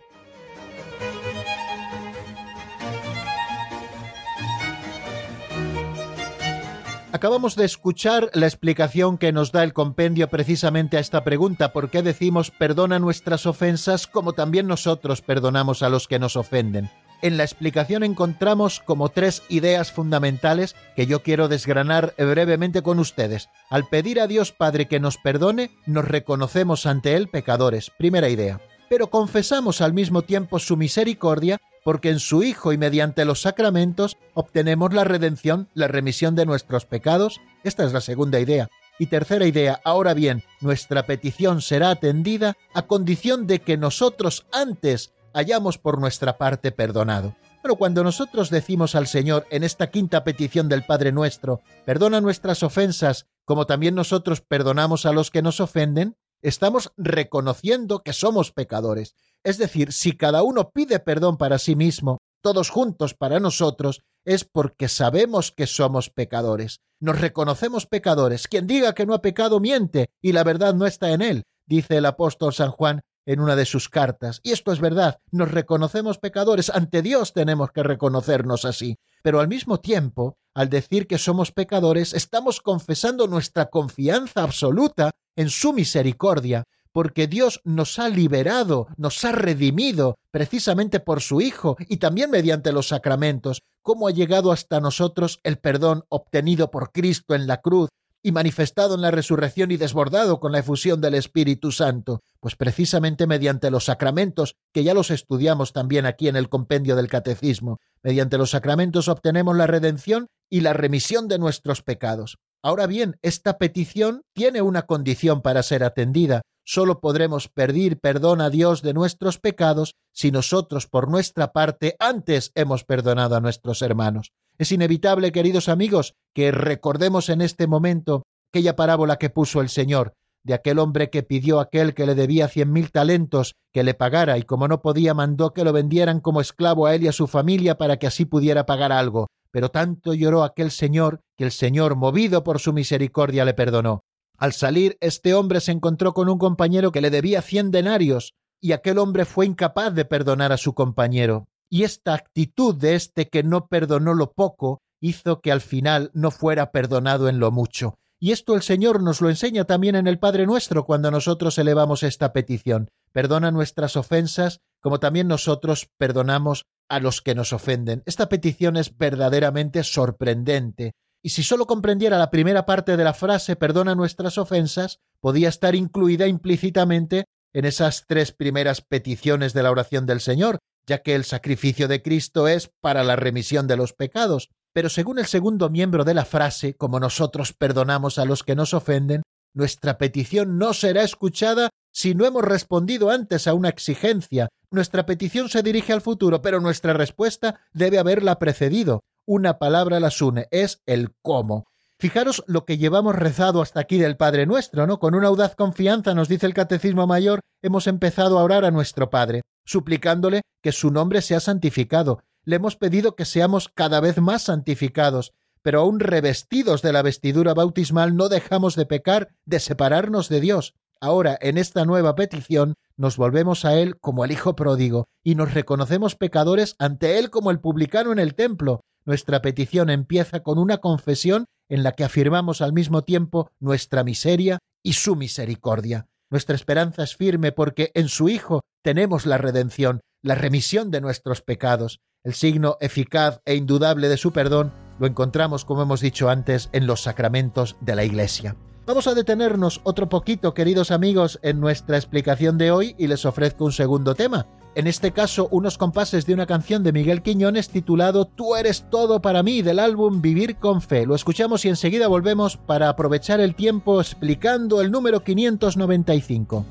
[7.16, 11.88] Acabamos de escuchar la explicación que nos da el compendio precisamente a esta pregunta, ¿por
[11.88, 16.90] qué decimos perdona nuestras ofensas como también nosotros perdonamos a los que nos ofenden?
[17.22, 23.48] En la explicación encontramos como tres ideas fundamentales que yo quiero desgranar brevemente con ustedes.
[23.70, 27.90] Al pedir a Dios Padre que nos perdone, nos reconocemos ante Él pecadores.
[27.96, 28.60] Primera idea.
[28.90, 34.16] Pero confesamos al mismo tiempo su misericordia porque en su Hijo y mediante los sacramentos
[34.34, 37.40] obtenemos la redención, la remisión de nuestros pecados.
[37.62, 38.68] Esta es la segunda idea.
[38.98, 45.12] Y tercera idea, ahora bien, nuestra petición será atendida a condición de que nosotros antes
[45.32, 47.36] hayamos por nuestra parte perdonado.
[47.62, 52.64] Pero cuando nosotros decimos al Señor en esta quinta petición del Padre nuestro, perdona nuestras
[52.64, 59.14] ofensas como también nosotros perdonamos a los que nos ofenden, estamos reconociendo que somos pecadores.
[59.44, 64.44] Es decir, si cada uno pide perdón para sí mismo, todos juntos para nosotros, es
[64.44, 66.80] porque sabemos que somos pecadores.
[67.00, 68.48] Nos reconocemos pecadores.
[68.48, 71.96] Quien diga que no ha pecado miente y la verdad no está en él, dice
[71.96, 74.40] el apóstol San Juan en una de sus cartas.
[74.42, 78.96] Y esto es verdad, nos reconocemos pecadores, ante Dios tenemos que reconocernos así.
[79.22, 85.50] pero al mismo tiempo, al decir que somos pecadores, estamos confesando nuestra confianza absoluta en
[85.50, 86.62] su misericordia,
[86.96, 92.72] porque Dios nos ha liberado, nos ha redimido precisamente por su Hijo y también mediante
[92.72, 97.90] los sacramentos, cómo ha llegado hasta nosotros el perdón obtenido por Cristo en la cruz
[98.22, 103.26] y manifestado en la resurrección y desbordado con la efusión del Espíritu Santo, pues precisamente
[103.26, 108.38] mediante los sacramentos, que ya los estudiamos también aquí en el compendio del Catecismo, mediante
[108.38, 112.38] los sacramentos obtenemos la redención y la remisión de nuestros pecados.
[112.62, 116.40] Ahora bien, esta petición tiene una condición para ser atendida.
[116.68, 122.50] Solo podremos pedir perdón a Dios de nuestros pecados si nosotros por nuestra parte antes
[122.56, 124.32] hemos perdonado a nuestros hermanos.
[124.58, 130.14] Es inevitable, queridos amigos, que recordemos en este momento aquella parábola que puso el Señor,
[130.42, 133.94] de aquel hombre que pidió a aquel que le debía cien mil talentos que le
[133.94, 137.12] pagara y como no podía mandó que lo vendieran como esclavo a él y a
[137.12, 139.28] su familia para que así pudiera pagar algo.
[139.52, 144.02] Pero tanto lloró aquel señor que el Señor, movido por su misericordia, le perdonó.
[144.38, 148.72] Al salir, este hombre se encontró con un compañero que le debía cien denarios, y
[148.72, 151.48] aquel hombre fue incapaz de perdonar a su compañero.
[151.68, 156.30] Y esta actitud de este que no perdonó lo poco hizo que al final no
[156.30, 157.98] fuera perdonado en lo mucho.
[158.18, 162.02] Y esto el Señor nos lo enseña también en el Padre nuestro cuando nosotros elevamos
[162.02, 162.88] esta petición.
[163.12, 168.02] Perdona nuestras ofensas, como también nosotros perdonamos a los que nos ofenden.
[168.06, 170.94] Esta petición es verdaderamente sorprendente.
[171.26, 175.74] Y si solo comprendiera la primera parte de la frase perdona nuestras ofensas, podía estar
[175.74, 181.24] incluida implícitamente en esas tres primeras peticiones de la oración del Señor, ya que el
[181.24, 184.50] sacrificio de Cristo es para la remisión de los pecados.
[184.72, 188.72] Pero según el segundo miembro de la frase, como nosotros perdonamos a los que nos
[188.72, 189.22] ofenden,
[189.52, 194.46] nuestra petición no será escuchada si no hemos respondido antes a una exigencia.
[194.70, 199.00] Nuestra petición se dirige al futuro, pero nuestra respuesta debe haberla precedido.
[199.28, 201.66] Una palabra las une, es el cómo.
[201.98, 205.00] Fijaros lo que llevamos rezado hasta aquí del Padre nuestro, ¿no?
[205.00, 209.10] Con una audaz confianza, nos dice el Catecismo Mayor, hemos empezado a orar a nuestro
[209.10, 212.22] Padre, suplicándole que su nombre sea santificado.
[212.44, 217.52] Le hemos pedido que seamos cada vez más santificados, pero aún revestidos de la vestidura
[217.52, 220.74] bautismal no dejamos de pecar, de separarnos de Dios.
[221.00, 225.52] Ahora, en esta nueva petición, nos volvemos a Él como el Hijo pródigo y nos
[225.52, 228.82] reconocemos pecadores ante Él como el publicano en el templo.
[229.06, 234.58] Nuestra petición empieza con una confesión en la que afirmamos al mismo tiempo nuestra miseria
[234.82, 236.06] y su misericordia.
[236.28, 241.40] Nuestra esperanza es firme porque en su Hijo tenemos la redención, la remisión de nuestros
[241.40, 242.00] pecados.
[242.24, 246.88] El signo eficaz e indudable de su perdón lo encontramos, como hemos dicho antes, en
[246.88, 248.56] los sacramentos de la Iglesia.
[248.86, 253.64] Vamos a detenernos otro poquito, queridos amigos, en nuestra explicación de hoy y les ofrezco
[253.64, 254.46] un segundo tema.
[254.76, 259.22] En este caso, unos compases de una canción de Miguel Quiñones titulado Tú eres todo
[259.22, 261.06] para mí del álbum Vivir con Fe.
[261.06, 266.66] Lo escuchamos y enseguida volvemos para aprovechar el tiempo explicando el número 595.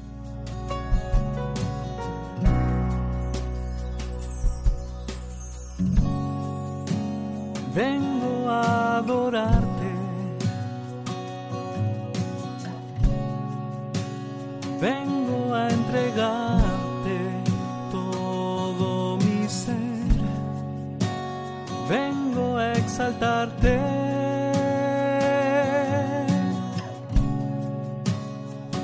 [7.76, 9.90] vengo a adorarte.
[14.80, 16.55] Vengo a entregarte
[21.88, 23.80] Vengo a exaltarte.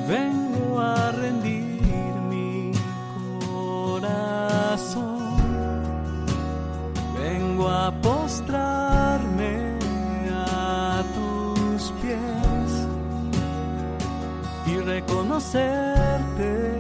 [0.08, 2.72] Vengo a rendir mi
[3.48, 5.20] corazón.
[7.18, 9.78] Vengo a postrarme
[10.32, 12.88] a tus pies
[14.68, 16.71] y reconocerte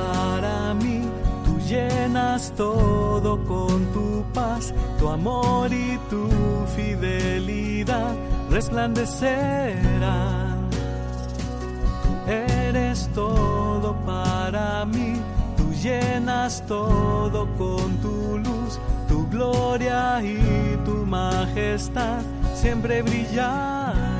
[0.00, 1.02] para mí,
[1.44, 6.28] tú llenas todo con tu paz, tu amor y tu
[6.76, 8.14] fidelidad
[8.50, 10.56] resplandecerá.
[12.04, 15.20] Tú eres todo para mí,
[15.56, 18.78] tú llenas todo con tu luz,
[19.08, 22.22] tu gloria y tu majestad
[22.54, 24.19] siempre brillará.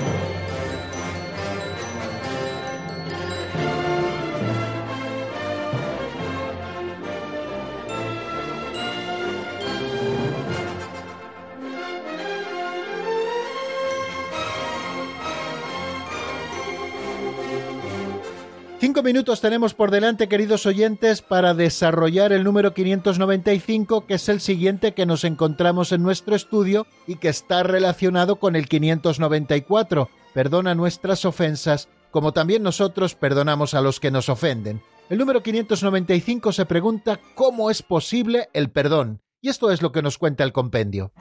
[19.03, 24.93] Minutos tenemos por delante, queridos oyentes, para desarrollar el número 595, que es el siguiente
[24.93, 30.09] que nos encontramos en nuestro estudio y que está relacionado con el 594.
[30.33, 34.81] Perdona nuestras ofensas, como también nosotros perdonamos a los que nos ofenden.
[35.09, 40.03] El número 595 se pregunta cómo es posible el perdón, y esto es lo que
[40.03, 41.11] nos cuenta el compendio.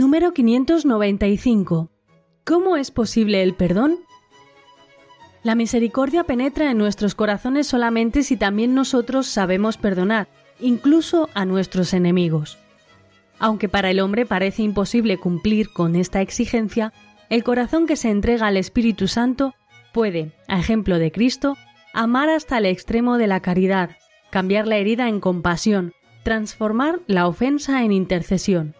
[0.00, 1.90] Número 595.
[2.46, 3.98] ¿Cómo es posible el perdón?
[5.42, 10.28] La misericordia penetra en nuestros corazones solamente si también nosotros sabemos perdonar,
[10.58, 12.56] incluso a nuestros enemigos.
[13.38, 16.94] Aunque para el hombre parece imposible cumplir con esta exigencia,
[17.28, 19.52] el corazón que se entrega al Espíritu Santo
[19.92, 21.58] puede, a ejemplo de Cristo,
[21.92, 23.90] amar hasta el extremo de la caridad,
[24.30, 25.92] cambiar la herida en compasión,
[26.22, 28.79] transformar la ofensa en intercesión.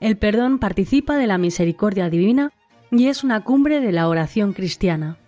[0.00, 2.52] El perdón participa de la misericordia divina
[2.90, 5.18] y es una cumbre de la oración cristiana.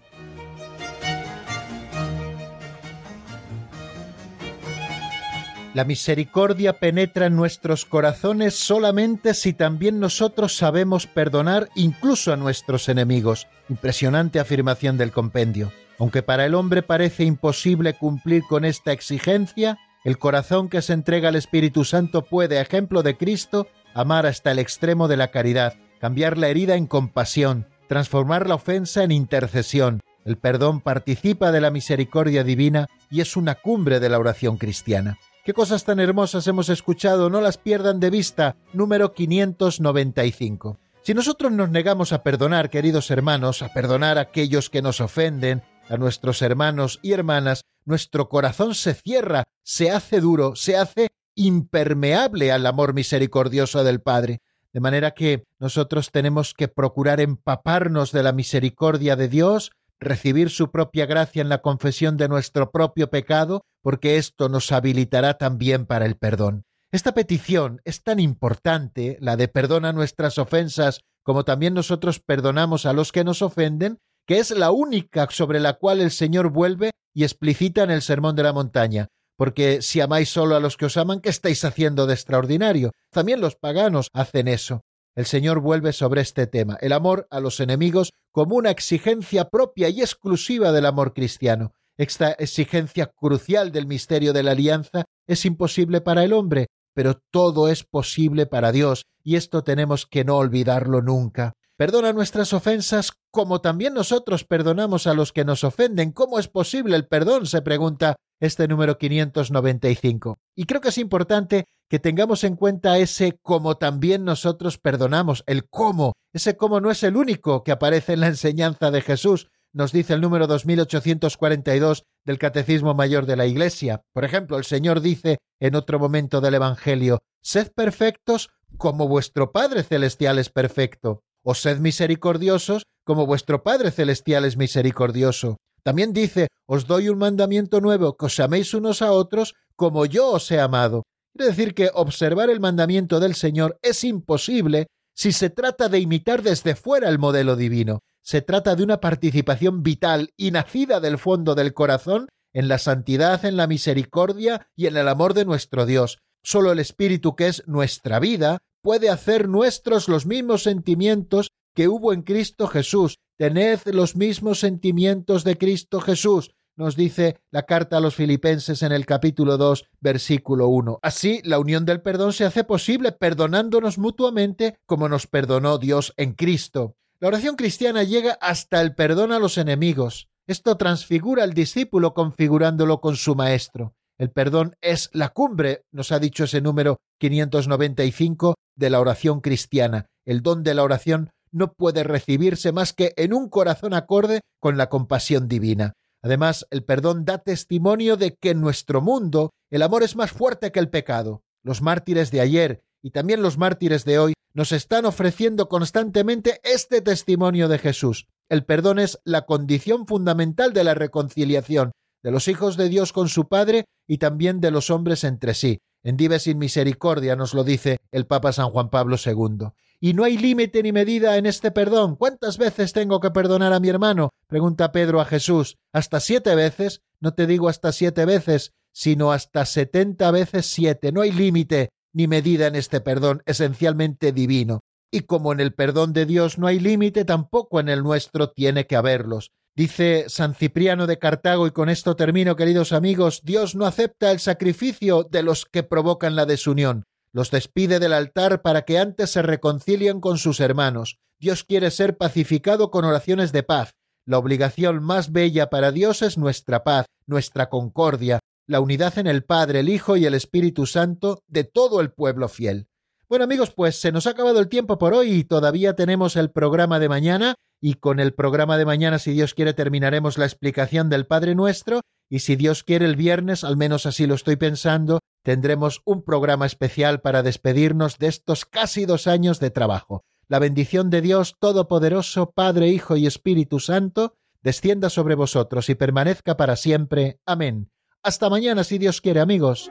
[5.74, 12.88] La misericordia penetra en nuestros corazones solamente si también nosotros sabemos perdonar incluso a nuestros
[12.88, 13.48] enemigos.
[13.68, 15.70] Impresionante afirmación del compendio.
[15.98, 21.28] Aunque para el hombre parece imposible cumplir con esta exigencia, el corazón que se entrega
[21.28, 25.74] al Espíritu Santo puede, a ejemplo de Cristo, amar hasta el extremo de la caridad,
[26.00, 30.00] cambiar la herida en compasión, transformar la ofensa en intercesión.
[30.24, 35.18] El perdón participa de la misericordia divina y es una cumbre de la oración cristiana.
[35.44, 38.56] Qué cosas tan hermosas hemos escuchado, no las pierdan de vista.
[38.72, 40.78] Número 595.
[41.02, 45.62] Si nosotros nos negamos a perdonar, queridos hermanos, a perdonar a aquellos que nos ofenden,
[45.88, 52.52] a nuestros hermanos y hermanas, nuestro corazón se cierra, se hace duro, se hace impermeable
[52.52, 54.40] al amor misericordioso del Padre.
[54.72, 60.70] De manera que nosotros tenemos que procurar empaparnos de la misericordia de Dios, recibir su
[60.70, 66.06] propia gracia en la confesión de nuestro propio pecado, porque esto nos habilitará también para
[66.06, 66.64] el perdón.
[66.90, 72.92] Esta petición es tan importante, la de perdona nuestras ofensas, como también nosotros perdonamos a
[72.92, 77.24] los que nos ofenden, que es la única sobre la cual el Señor vuelve y
[77.24, 80.96] explicita en el Sermón de la Montaña porque si amáis solo a los que os
[80.96, 82.92] aman, ¿qué estáis haciendo de extraordinario?
[83.10, 84.82] También los paganos hacen eso.
[85.14, 89.88] El Señor vuelve sobre este tema, el amor a los enemigos como una exigencia propia
[89.90, 91.72] y exclusiva del amor cristiano.
[91.98, 97.68] Esta exigencia crucial del misterio de la alianza es imposible para el hombre, pero todo
[97.68, 101.52] es posible para Dios, y esto tenemos que no olvidarlo nunca.
[101.76, 106.12] Perdona nuestras ofensas como también nosotros perdonamos a los que nos ofenden.
[106.12, 107.46] ¿Cómo es posible el perdón?
[107.46, 110.38] se pregunta este número 595.
[110.54, 115.68] Y creo que es importante que tengamos en cuenta ese como también nosotros perdonamos, el
[115.68, 116.12] cómo.
[116.32, 120.12] Ese cómo no es el único que aparece en la enseñanza de Jesús, nos dice
[120.12, 124.02] el número 2842 del Catecismo Mayor de la Iglesia.
[124.12, 129.82] Por ejemplo, el Señor dice en otro momento del Evangelio, Sed perfectos como vuestro Padre
[129.82, 135.56] Celestial es perfecto, o sed misericordiosos como vuestro Padre Celestial es misericordioso.
[135.82, 140.30] También dice, os doy un mandamiento nuevo, que os améis unos a otros como yo
[140.30, 141.02] os he amado.
[141.34, 146.42] Quiere decir que observar el mandamiento del Señor es imposible si se trata de imitar
[146.42, 148.00] desde fuera el modelo divino.
[148.22, 153.44] Se trata de una participación vital y nacida del fondo del corazón en la santidad,
[153.44, 156.18] en la misericordia y en el amor de nuestro Dios.
[156.44, 162.12] Solo el Espíritu, que es nuestra vida, puede hacer nuestros los mismos sentimientos que hubo
[162.12, 163.18] en Cristo Jesús.
[163.36, 168.92] Tened los mismos sentimientos de Cristo Jesús, nos dice la carta a los filipenses en
[168.92, 171.00] el capítulo 2, versículo 1.
[171.02, 176.32] Así, la unión del perdón se hace posible perdonándonos mutuamente como nos perdonó Dios en
[176.32, 176.96] Cristo.
[177.20, 180.28] La oración cristiana llega hasta el perdón a los enemigos.
[180.46, 183.94] Esto transfigura al discípulo configurándolo con su maestro.
[184.18, 190.06] El perdón es la cumbre, nos ha dicho ese número 595 de la oración cristiana.
[190.24, 194.76] El don de la oración no puede recibirse más que en un corazón acorde con
[194.76, 195.92] la compasión divina.
[196.22, 200.72] Además, el perdón da testimonio de que en nuestro mundo el amor es más fuerte
[200.72, 201.42] que el pecado.
[201.62, 207.00] Los mártires de ayer y también los mártires de hoy nos están ofreciendo constantemente este
[207.00, 208.26] testimonio de Jesús.
[208.48, 211.92] El perdón es la condición fundamental de la reconciliación
[212.22, 215.80] de los hijos de Dios con su Padre y también de los hombres entre sí.
[216.04, 219.68] En Dive sin misericordia nos lo dice el Papa San Juan Pablo II.
[220.04, 222.16] Y no hay límite ni medida en este perdón.
[222.16, 224.30] ¿Cuántas veces tengo que perdonar a mi hermano?
[224.48, 225.76] pregunta Pedro a Jesús.
[225.92, 227.02] ¿Hasta siete veces?
[227.20, 231.12] No te digo hasta siete veces, sino hasta setenta veces siete.
[231.12, 234.80] No hay límite ni medida en este perdón esencialmente divino.
[235.12, 238.88] Y como en el perdón de Dios no hay límite, tampoco en el nuestro tiene
[238.88, 239.52] que haberlos.
[239.76, 244.40] Dice San Cipriano de Cartago, y con esto termino, queridos amigos, Dios no acepta el
[244.40, 247.04] sacrificio de los que provocan la desunión.
[247.32, 251.18] Los despide del altar para que antes se reconcilien con sus hermanos.
[251.38, 253.94] Dios quiere ser pacificado con oraciones de paz.
[254.26, 259.44] La obligación más bella para Dios es nuestra paz, nuestra concordia, la unidad en el
[259.44, 262.86] Padre, el Hijo y el Espíritu Santo de todo el pueblo fiel.
[263.28, 266.50] Bueno amigos, pues se nos ha acabado el tiempo por hoy y todavía tenemos el
[266.50, 271.08] programa de mañana y con el programa de mañana, si Dios quiere, terminaremos la explicación
[271.08, 272.02] del Padre Nuestro
[272.32, 276.64] y si Dios quiere el viernes, al menos así lo estoy pensando, tendremos un programa
[276.64, 280.24] especial para despedirnos de estos casi dos años de trabajo.
[280.48, 286.56] La bendición de Dios Todopoderoso, Padre, Hijo y Espíritu Santo, descienda sobre vosotros y permanezca
[286.56, 287.38] para siempre.
[287.44, 287.90] Amén.
[288.22, 289.90] Hasta mañana, si Dios quiere, amigos.